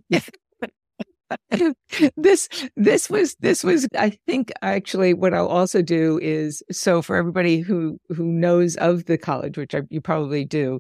this 2.16 2.48
this 2.76 3.10
was 3.10 3.36
this 3.40 3.64
was 3.64 3.88
I 3.98 4.18
think 4.28 4.52
actually 4.62 5.14
what 5.14 5.34
I'll 5.34 5.48
also 5.48 5.82
do 5.82 6.20
is 6.22 6.64
so 6.72 7.02
for 7.02 7.16
everybody 7.16 7.60
who 7.60 8.00
who 8.10 8.26
knows 8.26 8.76
of 8.78 9.06
the 9.06 9.18
college, 9.18 9.58
which 9.58 9.76
I, 9.76 9.82
you 9.90 10.02
probably 10.02 10.46
do, 10.46 10.80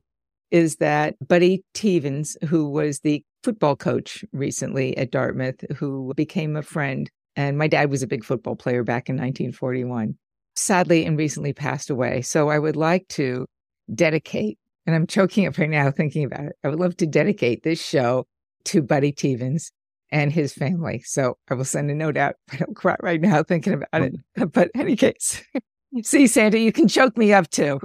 is 0.54 0.76
that 0.76 1.16
Buddy 1.28 1.63
Teevens, 1.74 2.38
who 2.46 2.70
was 2.70 3.00
the 3.00 3.24
football 3.44 3.76
coach 3.76 4.24
recently 4.32 4.96
at 4.96 5.12
Dartmouth, 5.12 5.66
who 5.76 6.13
became 6.16 6.56
a 6.56 6.62
friend, 6.62 7.10
and 7.36 7.58
my 7.58 7.68
dad 7.68 7.89
was 7.89 8.04
a 8.04 8.08
big 8.08 8.24
football 8.24 8.56
player 8.56 8.84
back 8.84 9.10
in 9.10 9.16
1941, 9.16 10.16
sadly 10.56 11.06
and 11.06 11.18
recently 11.18 11.54
passed 11.54 11.89
away. 11.89 12.22
So 12.22 12.50
I 12.50 12.60
would 12.60 12.76
like 12.76 13.08
to 13.10 13.48
dedicate, 13.96 14.60
and 14.86 14.96
I'm 14.96 15.08
choking 15.08 15.48
up 15.48 15.58
right 15.58 15.68
now 15.68 15.89
thinking 15.89 16.24
about 16.24 16.46
it. 16.46 16.56
I 16.63 16.68
would 16.68 16.80
love 16.80 16.96
to 16.98 17.08
dedicate 17.08 17.63
this 17.63 17.84
show 17.84 18.28
to 18.66 18.84
Buddy 18.84 19.12
Teevens 19.12 19.72
and 20.12 20.32
his 20.32 20.54
family. 20.54 21.02
So 21.04 21.36
I 21.50 21.56
will 21.56 21.66
send 21.66 21.89
a 21.89 21.96
note 21.96 22.16
out. 22.16 22.36
I 22.52 22.58
don't 22.58 22.76
cry 22.76 22.96
right 23.02 23.20
now 23.20 23.42
thinking 23.42 23.74
about 23.74 24.04
it. 24.04 24.13
Oh. 24.38 24.46
But 24.46 24.70
any 24.76 24.96
case, 24.96 25.44
see, 26.04 26.28
Santa, 26.28 26.60
you 26.60 26.72
can 26.72 26.88
choke 26.88 27.18
me 27.18 27.34
up 27.34 27.50
too. 27.50 27.80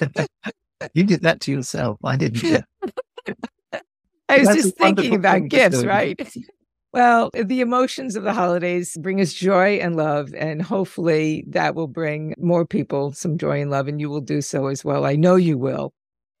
you 0.94 1.04
did 1.04 1.22
that 1.22 1.40
to 1.42 1.52
yourself. 1.52 1.98
I 2.04 2.16
didn't. 2.16 2.64
I 4.28 4.38
was 4.38 4.48
That's 4.48 4.62
just 4.62 4.76
thinking 4.76 5.14
about 5.14 5.48
gifts, 5.48 5.84
right? 5.84 6.20
Well, 6.92 7.30
the 7.34 7.60
emotions 7.60 8.14
of 8.14 8.22
the 8.22 8.32
holidays 8.32 8.96
bring 9.00 9.20
us 9.20 9.32
joy 9.32 9.78
and 9.78 9.96
love, 9.96 10.32
and 10.32 10.62
hopefully 10.62 11.44
that 11.48 11.74
will 11.74 11.88
bring 11.88 12.34
more 12.38 12.64
people 12.64 13.12
some 13.12 13.36
joy 13.36 13.60
and 13.60 13.70
love, 13.70 13.88
and 13.88 14.00
you 14.00 14.08
will 14.08 14.20
do 14.20 14.40
so 14.40 14.68
as 14.68 14.84
well. 14.84 15.04
I 15.04 15.16
know 15.16 15.34
you 15.34 15.58
will. 15.58 15.92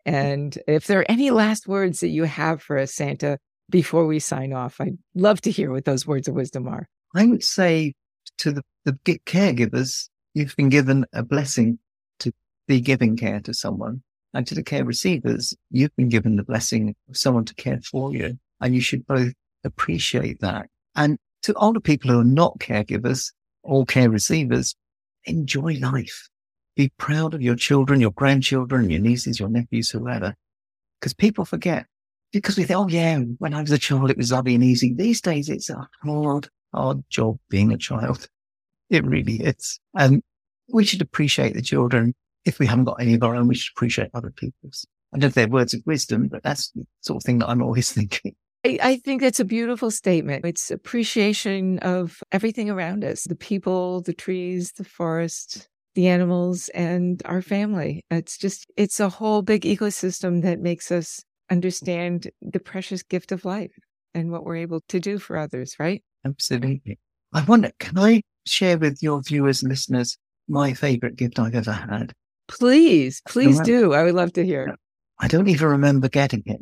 And 0.06 0.56
if 0.68 0.86
there 0.86 1.00
are 1.00 1.10
any 1.10 1.30
last 1.30 1.66
words 1.66 2.00
that 2.00 2.08
you 2.08 2.24
have 2.24 2.62
for 2.62 2.78
us, 2.78 2.94
Santa, 2.94 3.38
before 3.68 4.06
we 4.06 4.20
sign 4.20 4.52
off, 4.52 4.80
I'd 4.80 4.98
love 5.14 5.40
to 5.40 5.50
hear 5.50 5.72
what 5.72 5.86
those 5.86 6.06
words 6.06 6.28
of 6.28 6.34
wisdom 6.34 6.68
are. 6.68 6.88
I 7.16 7.26
would 7.26 7.42
say 7.42 7.94
to 8.38 8.52
the, 8.52 8.62
the 8.84 9.18
caregivers, 9.26 10.08
you've 10.34 10.54
been 10.56 10.68
given 10.68 11.04
a 11.12 11.22
blessing 11.22 11.78
to 12.20 12.32
be 12.68 12.80
giving 12.80 13.16
care 13.16 13.40
to 13.40 13.54
someone. 13.54 14.02
And 14.34 14.46
to 14.48 14.54
the 14.54 14.62
care 14.62 14.84
receivers, 14.84 15.54
you've 15.70 15.94
been 15.96 16.08
given 16.08 16.36
the 16.36 16.42
blessing 16.42 16.94
of 17.08 17.16
someone 17.16 17.44
to 17.44 17.54
care 17.54 17.80
for 17.80 18.12
you. 18.12 18.36
And 18.60 18.74
you 18.74 18.80
should 18.80 19.06
both 19.06 19.32
appreciate 19.62 20.40
that. 20.40 20.66
And 20.96 21.18
to 21.42 21.54
older 21.54 21.80
people 21.80 22.10
who 22.10 22.20
are 22.20 22.24
not 22.24 22.58
caregivers 22.58 23.32
or 23.62 23.86
care 23.86 24.10
receivers, 24.10 24.74
enjoy 25.24 25.78
life. 25.80 26.28
Be 26.76 26.90
proud 26.98 27.34
of 27.34 27.42
your 27.42 27.54
children, 27.54 28.00
your 28.00 28.10
grandchildren, 28.10 28.90
your 28.90 29.00
nieces, 29.00 29.38
your 29.38 29.48
nephews, 29.48 29.90
whoever. 29.90 30.34
Because 31.00 31.14
people 31.14 31.44
forget. 31.44 31.86
Because 32.32 32.56
we 32.56 32.64
think, 32.64 32.78
oh 32.78 32.88
yeah, 32.88 33.20
when 33.38 33.54
I 33.54 33.60
was 33.60 33.70
a 33.70 33.78
child, 33.78 34.10
it 34.10 34.16
was 34.16 34.32
lovely 34.32 34.56
and 34.56 34.64
easy. 34.64 34.92
These 34.92 35.20
days, 35.20 35.48
it's 35.48 35.70
a 35.70 35.88
hard, 36.02 36.48
hard 36.74 37.04
job 37.08 37.38
being 37.48 37.72
a 37.72 37.78
child. 37.78 38.28
It 38.90 39.04
really 39.04 39.36
is. 39.36 39.78
And 39.96 40.22
we 40.68 40.84
should 40.84 41.00
appreciate 41.00 41.54
the 41.54 41.62
children 41.62 42.14
if 42.44 42.58
we 42.58 42.66
haven't 42.66 42.84
got 42.84 43.00
any 43.00 43.14
of 43.14 43.22
our 43.22 43.34
own, 43.34 43.48
we 43.48 43.54
should 43.54 43.72
appreciate 43.76 44.10
other 44.14 44.30
people's. 44.30 44.86
I 45.12 45.18
don't 45.18 45.22
know 45.22 45.28
if 45.28 45.34
they're 45.34 45.48
words 45.48 45.74
of 45.74 45.82
wisdom, 45.86 46.28
but 46.28 46.42
that's 46.42 46.70
the 46.70 46.84
sort 47.00 47.18
of 47.18 47.24
thing 47.24 47.38
that 47.38 47.48
I'm 47.48 47.62
always 47.62 47.92
thinking. 47.92 48.34
I 48.66 48.96
think 49.04 49.20
that's 49.20 49.40
a 49.40 49.44
beautiful 49.44 49.90
statement. 49.90 50.46
It's 50.46 50.70
appreciation 50.70 51.78
of 51.80 52.22
everything 52.32 52.70
around 52.70 53.04
us 53.04 53.24
the 53.24 53.36
people, 53.36 54.00
the 54.00 54.14
trees, 54.14 54.72
the 54.72 54.84
forest, 54.84 55.68
the 55.94 56.08
animals, 56.08 56.70
and 56.70 57.20
our 57.26 57.42
family. 57.42 58.06
It's 58.10 58.38
just, 58.38 58.66
it's 58.78 59.00
a 59.00 59.10
whole 59.10 59.42
big 59.42 59.62
ecosystem 59.62 60.42
that 60.42 60.60
makes 60.60 60.90
us 60.90 61.22
understand 61.50 62.30
the 62.40 62.58
precious 62.58 63.02
gift 63.02 63.32
of 63.32 63.44
life 63.44 63.76
and 64.14 64.30
what 64.30 64.44
we're 64.44 64.56
able 64.56 64.80
to 64.88 64.98
do 64.98 65.18
for 65.18 65.36
others, 65.36 65.76
right? 65.78 66.02
Absolutely. 66.24 66.98
I 67.34 67.44
wonder, 67.44 67.70
can 67.78 67.98
I 67.98 68.22
share 68.46 68.78
with 68.78 69.02
your 69.02 69.20
viewers 69.20 69.62
and 69.62 69.70
listeners 69.70 70.16
my 70.48 70.72
favorite 70.72 71.16
gift 71.16 71.38
I've 71.38 71.54
ever 71.54 71.72
had? 71.72 72.14
Please, 72.48 73.22
please 73.28 73.60
do. 73.60 73.94
I 73.94 74.02
would 74.02 74.14
love 74.14 74.32
to 74.34 74.44
hear. 74.44 74.76
I 75.18 75.28
don't 75.28 75.48
even 75.48 75.68
remember 75.68 76.08
getting 76.08 76.42
it 76.46 76.60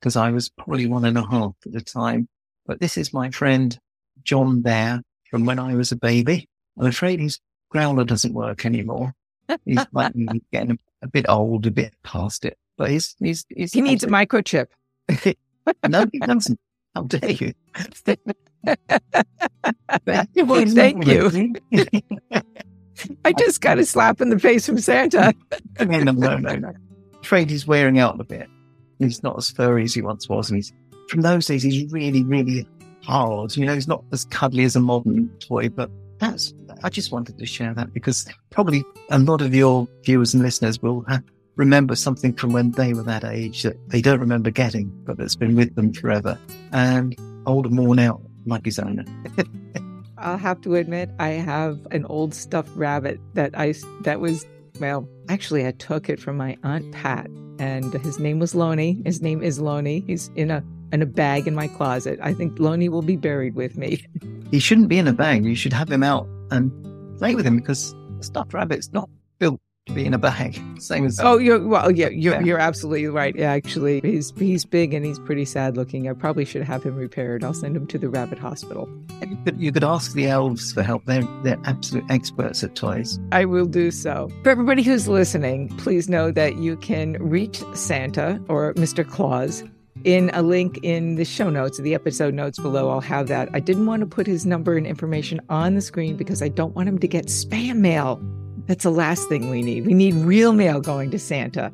because 0.00 0.16
I 0.16 0.30
was 0.30 0.48
probably 0.48 0.86
one 0.86 1.04
and 1.04 1.18
a 1.18 1.26
half 1.26 1.54
at 1.66 1.72
the 1.72 1.80
time. 1.80 2.28
But 2.66 2.80
this 2.80 2.96
is 2.96 3.12
my 3.12 3.30
friend 3.30 3.76
John 4.22 4.60
Bear 4.62 5.02
from 5.30 5.44
when 5.46 5.58
I 5.58 5.74
was 5.74 5.92
a 5.92 5.96
baby. 5.96 6.48
I'm 6.78 6.86
afraid 6.86 7.20
his 7.20 7.40
growler 7.70 8.04
doesn't 8.04 8.34
work 8.34 8.64
anymore. 8.64 9.14
He's 9.64 9.84
like 9.92 10.12
mm, 10.14 10.40
getting 10.52 10.72
a, 10.72 10.76
a, 11.02 11.08
bit 11.08 11.26
old, 11.28 11.66
a 11.66 11.70
bit 11.70 11.94
past 12.02 12.44
it. 12.44 12.56
But 12.76 12.90
he's 12.90 13.16
he's, 13.18 13.44
he's 13.48 13.72
he 13.72 13.80
needs 13.80 14.04
a 14.04 14.08
microchip. 14.08 14.68
no, 15.88 16.06
he 16.12 16.18
doesn't. 16.18 16.58
How 16.94 17.02
dare 17.02 17.30
you? 17.30 17.52
Thank 20.06 21.06
you. 21.06 21.54
I 23.24 23.32
just 23.32 23.60
got 23.60 23.78
a 23.78 23.84
slap 23.84 24.20
in 24.20 24.30
the 24.30 24.38
face 24.38 24.66
from 24.66 24.78
Santa. 24.78 25.34
no, 25.78 25.84
no, 25.84 26.12
no, 26.12 26.36
no, 26.36 26.54
no. 26.56 26.72
Afraid 27.22 27.50
he's 27.50 27.66
wearing 27.66 27.98
out 27.98 28.20
a 28.20 28.24
bit. 28.24 28.48
He's 28.98 29.22
not 29.22 29.36
as 29.38 29.50
furry 29.50 29.84
as 29.84 29.94
he 29.94 30.02
once 30.02 30.28
was. 30.28 30.50
And 30.50 30.56
he's 30.56 30.72
from 31.08 31.22
those 31.22 31.46
days, 31.46 31.62
he's 31.62 31.90
really, 31.92 32.22
really 32.22 32.66
hard. 33.02 33.56
You 33.56 33.66
know, 33.66 33.74
he's 33.74 33.88
not 33.88 34.04
as 34.12 34.24
cuddly 34.26 34.64
as 34.64 34.76
a 34.76 34.80
modern 34.80 35.28
toy, 35.40 35.68
but 35.68 35.90
that's, 36.18 36.54
I 36.82 36.88
just 36.88 37.12
wanted 37.12 37.38
to 37.38 37.46
share 37.46 37.74
that 37.74 37.92
because 37.92 38.26
probably 38.50 38.84
a 39.10 39.18
lot 39.18 39.42
of 39.42 39.54
your 39.54 39.88
viewers 40.04 40.34
and 40.34 40.42
listeners 40.42 40.80
will 40.80 41.02
have, 41.08 41.24
remember 41.56 41.96
something 41.96 42.32
from 42.34 42.52
when 42.52 42.70
they 42.72 42.94
were 42.94 43.02
that 43.02 43.24
age 43.24 43.62
that 43.64 43.76
they 43.88 44.00
don't 44.00 44.20
remember 44.20 44.50
getting, 44.50 44.90
but 45.04 45.16
that's 45.16 45.34
been 45.34 45.56
with 45.56 45.74
them 45.74 45.92
forever 45.92 46.38
and 46.72 47.16
old 47.46 47.74
worn 47.76 47.98
out 47.98 48.20
like 48.46 48.64
his 48.64 48.78
owner. 48.78 49.04
I'll 50.20 50.38
have 50.38 50.60
to 50.62 50.74
admit 50.74 51.10
I 51.18 51.30
have 51.30 51.86
an 51.90 52.04
old 52.06 52.34
stuffed 52.34 52.74
rabbit 52.76 53.20
that 53.34 53.52
I 53.58 53.74
that 54.02 54.20
was 54.20 54.46
well, 54.78 55.08
actually 55.28 55.66
I 55.66 55.72
took 55.72 56.08
it 56.08 56.20
from 56.20 56.36
my 56.36 56.56
aunt 56.62 56.92
Pat 56.92 57.28
and 57.58 57.92
his 57.92 58.18
name 58.18 58.38
was 58.38 58.54
Loney. 58.54 59.02
His 59.04 59.20
name 59.20 59.42
is 59.42 59.60
Loney. 59.60 60.02
He's 60.06 60.30
in 60.34 60.50
a 60.50 60.64
in 60.92 61.02
a 61.02 61.06
bag 61.06 61.46
in 61.46 61.54
my 61.54 61.68
closet. 61.68 62.18
I 62.22 62.32
think 62.34 62.58
Loney 62.58 62.88
will 62.88 63.02
be 63.02 63.16
buried 63.16 63.54
with 63.54 63.76
me. 63.76 64.04
He 64.50 64.58
shouldn't 64.58 64.88
be 64.88 64.98
in 64.98 65.06
a 65.06 65.12
bag. 65.12 65.44
You 65.44 65.54
should 65.54 65.72
have 65.72 65.88
him 65.88 66.02
out 66.02 66.26
and 66.50 66.72
play 67.18 67.36
with 67.36 67.46
him 67.46 67.58
because 67.58 67.94
stuffed 68.18 68.52
rabbit's 68.52 68.92
not 68.92 69.08
built 69.38 69.60
be 69.90 70.04
in 70.04 70.14
a 70.14 70.18
bag. 70.18 70.60
Same 70.80 71.06
as 71.06 71.20
oh, 71.20 71.38
you're 71.38 71.66
well, 71.66 71.90
yeah, 71.90 72.08
you're 72.08 72.34
yeah. 72.34 72.40
you're 72.40 72.58
absolutely 72.58 73.06
right. 73.06 73.38
Actually, 73.38 74.00
he's 74.00 74.32
he's 74.36 74.64
big 74.64 74.94
and 74.94 75.04
he's 75.04 75.18
pretty 75.18 75.44
sad 75.44 75.76
looking. 75.76 76.08
I 76.08 76.12
probably 76.12 76.44
should 76.44 76.62
have 76.62 76.82
him 76.82 76.96
repaired. 76.96 77.44
I'll 77.44 77.54
send 77.54 77.76
him 77.76 77.86
to 77.88 77.98
the 77.98 78.08
rabbit 78.08 78.38
hospital. 78.38 78.88
You 79.20 79.38
could, 79.44 79.60
you 79.60 79.72
could 79.72 79.84
ask 79.84 80.12
the 80.14 80.26
elves 80.26 80.72
for 80.72 80.82
help. 80.82 81.04
They're 81.04 81.26
they're 81.42 81.58
absolute 81.64 82.04
experts 82.10 82.64
at 82.64 82.74
toys. 82.74 83.18
I 83.32 83.44
will 83.44 83.66
do 83.66 83.90
so. 83.90 84.30
For 84.42 84.50
everybody 84.50 84.82
who's 84.82 85.08
listening, 85.08 85.68
please 85.78 86.08
know 86.08 86.30
that 86.32 86.56
you 86.56 86.76
can 86.76 87.12
reach 87.20 87.62
Santa 87.74 88.40
or 88.48 88.74
Mr. 88.74 89.08
Claus 89.08 89.62
in 90.04 90.30
a 90.32 90.42
link 90.42 90.78
in 90.82 91.16
the 91.16 91.24
show 91.24 91.50
notes, 91.50 91.78
the 91.78 91.94
episode 91.94 92.34
notes 92.34 92.58
below. 92.58 92.88
I'll 92.88 93.00
have 93.00 93.28
that. 93.28 93.48
I 93.52 93.60
didn't 93.60 93.86
want 93.86 94.00
to 94.00 94.06
put 94.06 94.26
his 94.26 94.46
number 94.46 94.76
and 94.76 94.86
information 94.86 95.40
on 95.48 95.74
the 95.74 95.80
screen 95.80 96.16
because 96.16 96.42
I 96.42 96.48
don't 96.48 96.74
want 96.74 96.88
him 96.88 96.98
to 96.98 97.08
get 97.08 97.26
spam 97.26 97.76
mail. 97.76 98.20
That's 98.70 98.84
the 98.84 98.92
last 98.92 99.28
thing 99.28 99.50
we 99.50 99.62
need. 99.62 99.84
We 99.84 99.94
need 99.94 100.14
real 100.14 100.52
mail 100.52 100.80
going 100.80 101.10
to 101.10 101.18
Santa. 101.18 101.72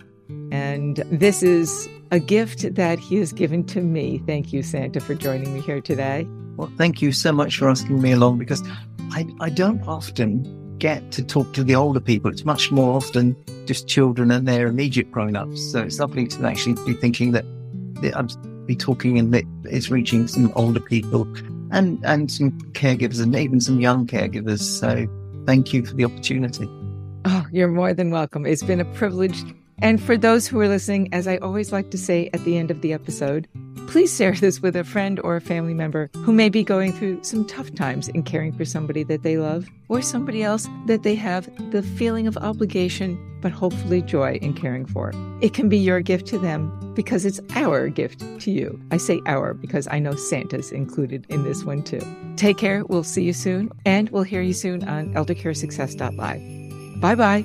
And 0.51 0.97
this 1.11 1.43
is 1.43 1.91
a 2.11 2.19
gift 2.19 2.75
that 2.75 2.99
he 2.99 3.17
has 3.17 3.35
given 3.35 3.65
to 3.65 3.83
me. 3.83 4.23
Thank 4.25 4.51
you, 4.51 4.63
Santa, 4.63 5.01
for 5.01 5.15
joining 5.15 5.53
me 5.53 5.61
here 5.61 5.83
today. 5.83 6.27
Well, 6.57 6.73
thank 6.79 7.03
you 7.03 7.13
so 7.13 7.33
much 7.33 7.59
for 7.59 7.69
asking 7.69 8.01
me 8.01 8.13
along 8.13 8.39
because 8.39 8.63
I, 9.11 9.27
I 9.41 9.51
don't 9.51 9.87
often 9.87 10.79
get 10.79 11.13
to 11.13 11.23
talk 11.23 11.53
to 11.53 11.63
the 11.63 11.75
older 11.75 12.01
people. 12.01 12.31
It's 12.31 12.47
much 12.47 12.73
more 12.73 12.97
often 12.97 13.37
just 13.67 13.87
children 13.87 14.31
and 14.31 14.49
their 14.49 14.67
immediate 14.67 15.13
grown 15.13 15.37
ups. 15.37 15.73
So 15.73 15.83
it's 15.83 16.01
lovely 16.01 16.27
to 16.29 16.47
actually 16.47 16.83
be 16.87 16.95
thinking 16.95 17.33
that 17.33 17.45
I'm 18.15 18.29
be 18.65 18.75
talking 18.75 19.19
and 19.19 19.35
that 19.35 19.45
it's 19.65 19.91
reaching 19.91 20.29
some 20.29 20.51
older 20.57 20.81
people 20.81 21.25
and, 21.73 22.03
and 22.07 22.33
some 22.33 22.53
caregivers 22.73 23.23
and 23.23 23.37
even 23.37 23.61
some 23.61 23.81
young 23.81 24.07
caregivers. 24.07 24.61
So 24.61 25.07
thank 25.45 25.75
you 25.75 25.85
for 25.85 25.93
the 25.93 26.07
opportunity. 26.07 26.67
Oh, 27.29 27.45
you're 27.51 27.67
more 27.67 27.93
than 27.93 28.13
welcome. 28.13 28.47
It's 28.47 28.63
been 28.63 28.81
a 28.81 28.85
privilege. 28.85 29.43
And 29.83 30.01
for 30.01 30.17
those 30.17 30.47
who 30.47 30.61
are 30.61 30.69
listening, 30.69 31.13
as 31.13 31.27
I 31.27 31.39
always 31.39 31.73
like 31.73 31.91
to 31.91 31.99
say 31.99 32.31
at 32.33 32.45
the 32.45 32.57
end 32.57 32.71
of 32.71 32.83
the 32.83 32.93
episode, 32.93 33.49
please 33.89 34.17
share 34.17 34.31
this 34.33 34.63
with 34.63 34.77
a 34.77 34.85
friend 34.85 35.19
or 35.25 35.35
a 35.35 35.41
family 35.41 35.75
member 35.75 36.09
who 36.19 36.33
may 36.33 36.49
be 36.49 36.63
going 36.63 36.93
through 36.93 37.25
some 37.25 37.45
tough 37.45 37.75
times 37.75 38.07
in 38.07 38.23
caring 38.23 38.53
for 38.53 38.65
somebody 38.65 39.03
that 39.03 39.25
they 39.25 39.39
love 39.39 39.67
or 39.89 40.03
somebody 40.03 40.45
else 40.45 40.69
that 40.87 41.03
they 41.03 41.17
have 41.17 41.51
the 41.73 41.83
feeling 41.83 42.29
of 42.29 42.37
obligation, 42.37 43.19
but 43.43 43.51
hopefully 43.51 44.03
joy 44.03 44.35
in 44.35 44.55
caring 44.55 44.87
for. 44.87 45.13
It 45.41 45.53
can 45.53 45.69
be 45.69 45.79
your 45.79 46.03
gift 46.03 46.29
to 46.29 46.39
them 46.39 46.95
because 46.95 47.25
it's 47.25 47.41
our 47.57 47.89
gift 47.89 48.21
to 48.43 48.53
you. 48.53 48.81
I 48.93 48.99
say 48.99 49.21
our 49.27 49.53
because 49.53 49.89
I 49.91 49.99
know 49.99 50.15
Santa's 50.15 50.71
included 50.71 51.27
in 51.29 51.43
this 51.43 51.65
one 51.65 51.83
too. 51.83 52.01
Take 52.37 52.57
care. 52.57 52.85
We'll 52.85 53.03
see 53.03 53.25
you 53.25 53.33
soon, 53.33 53.73
and 53.85 54.11
we'll 54.11 54.23
hear 54.23 54.43
you 54.43 54.53
soon 54.53 54.85
on 54.89 55.13
eldercaresuccess.live. 55.15 56.66
Bye 57.01 57.15
bye. 57.15 57.45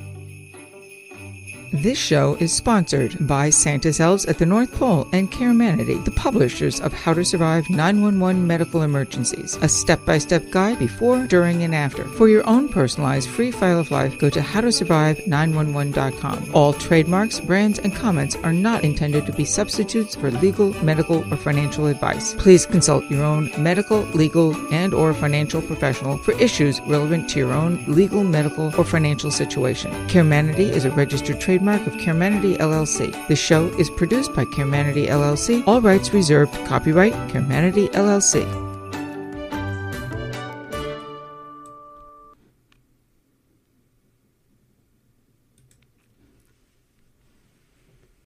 This 1.74 1.98
show 1.98 2.36
is 2.42 2.52
sponsored 2.52 3.16
by 3.26 3.50
Santa's 3.50 4.02
Elves 4.02 4.26
at 4.26 4.38
the 4.38 4.46
North 4.46 4.74
Pole 4.74 5.08
and 5.14 5.32
Caremanity, 5.32 6.04
the 6.04 6.12
publishers 6.12 6.82
of 6.82 6.92
How 6.92 7.14
to 7.14 7.24
Survive 7.24 7.70
911 7.70 8.46
Medical 8.46 8.82
Emergencies, 8.82 9.58
a 9.62 9.70
step-by-step 9.70 10.52
guide 10.52 10.80
before, 10.80 11.26
during, 11.28 11.64
and 11.64 11.74
after. 11.74 12.04
For 12.04 12.28
your 12.28 12.46
own 12.46 12.68
personalized 12.68 13.30
free 13.30 13.52
file 13.52 13.80
of 13.80 13.90
life, 13.90 14.20
go 14.20 14.30
to 14.30 14.42
howtosurvive911.com. 14.42 16.52
All 16.54 16.74
trademarks, 16.74 17.40
brands, 17.40 17.80
and 17.80 17.96
comments 17.96 18.36
are 18.44 18.52
not 18.52 18.84
intended 18.84 19.26
to 19.28 19.32
be 19.32 19.46
substitutes 19.46 20.14
for 20.14 20.30
legal, 20.30 20.74
medical, 20.84 21.20
or 21.34 21.38
financial 21.38 21.88
advice. 21.88 22.34
Please 22.34 22.66
consult 22.66 23.10
your 23.10 23.24
own 23.24 23.50
medical, 23.58 24.02
legal, 24.08 24.54
and 24.74 24.94
or 24.94 25.14
financial 25.14 25.62
professional 25.62 26.18
for 26.18 26.34
issues 26.34 26.82
relevant 26.82 27.30
to 27.30 27.40
your 27.40 27.54
own 27.54 27.82
legal, 27.88 28.26
medical, 28.26 28.78
or 28.78 28.84
financial 28.84 29.32
situation. 29.32 29.90
Caremanity 30.10 30.70
is 30.70 30.84
a 30.84 30.92
registered 30.92 31.40
trade 31.40 31.61
trademark 31.62 31.86
of 31.86 31.94
Caremanity 31.94 32.58
LLC. 32.58 33.28
This 33.28 33.38
show 33.40 33.68
is 33.78 33.90
produced 33.92 34.34
by 34.34 34.46
Caremanity 34.46 35.08
LLC. 35.08 35.64
All 35.68 35.80
rights 35.80 36.12
reserved. 36.12 36.54
Copyright 36.66 37.14
Caremanity 37.30 37.88
LLC. 37.92 38.71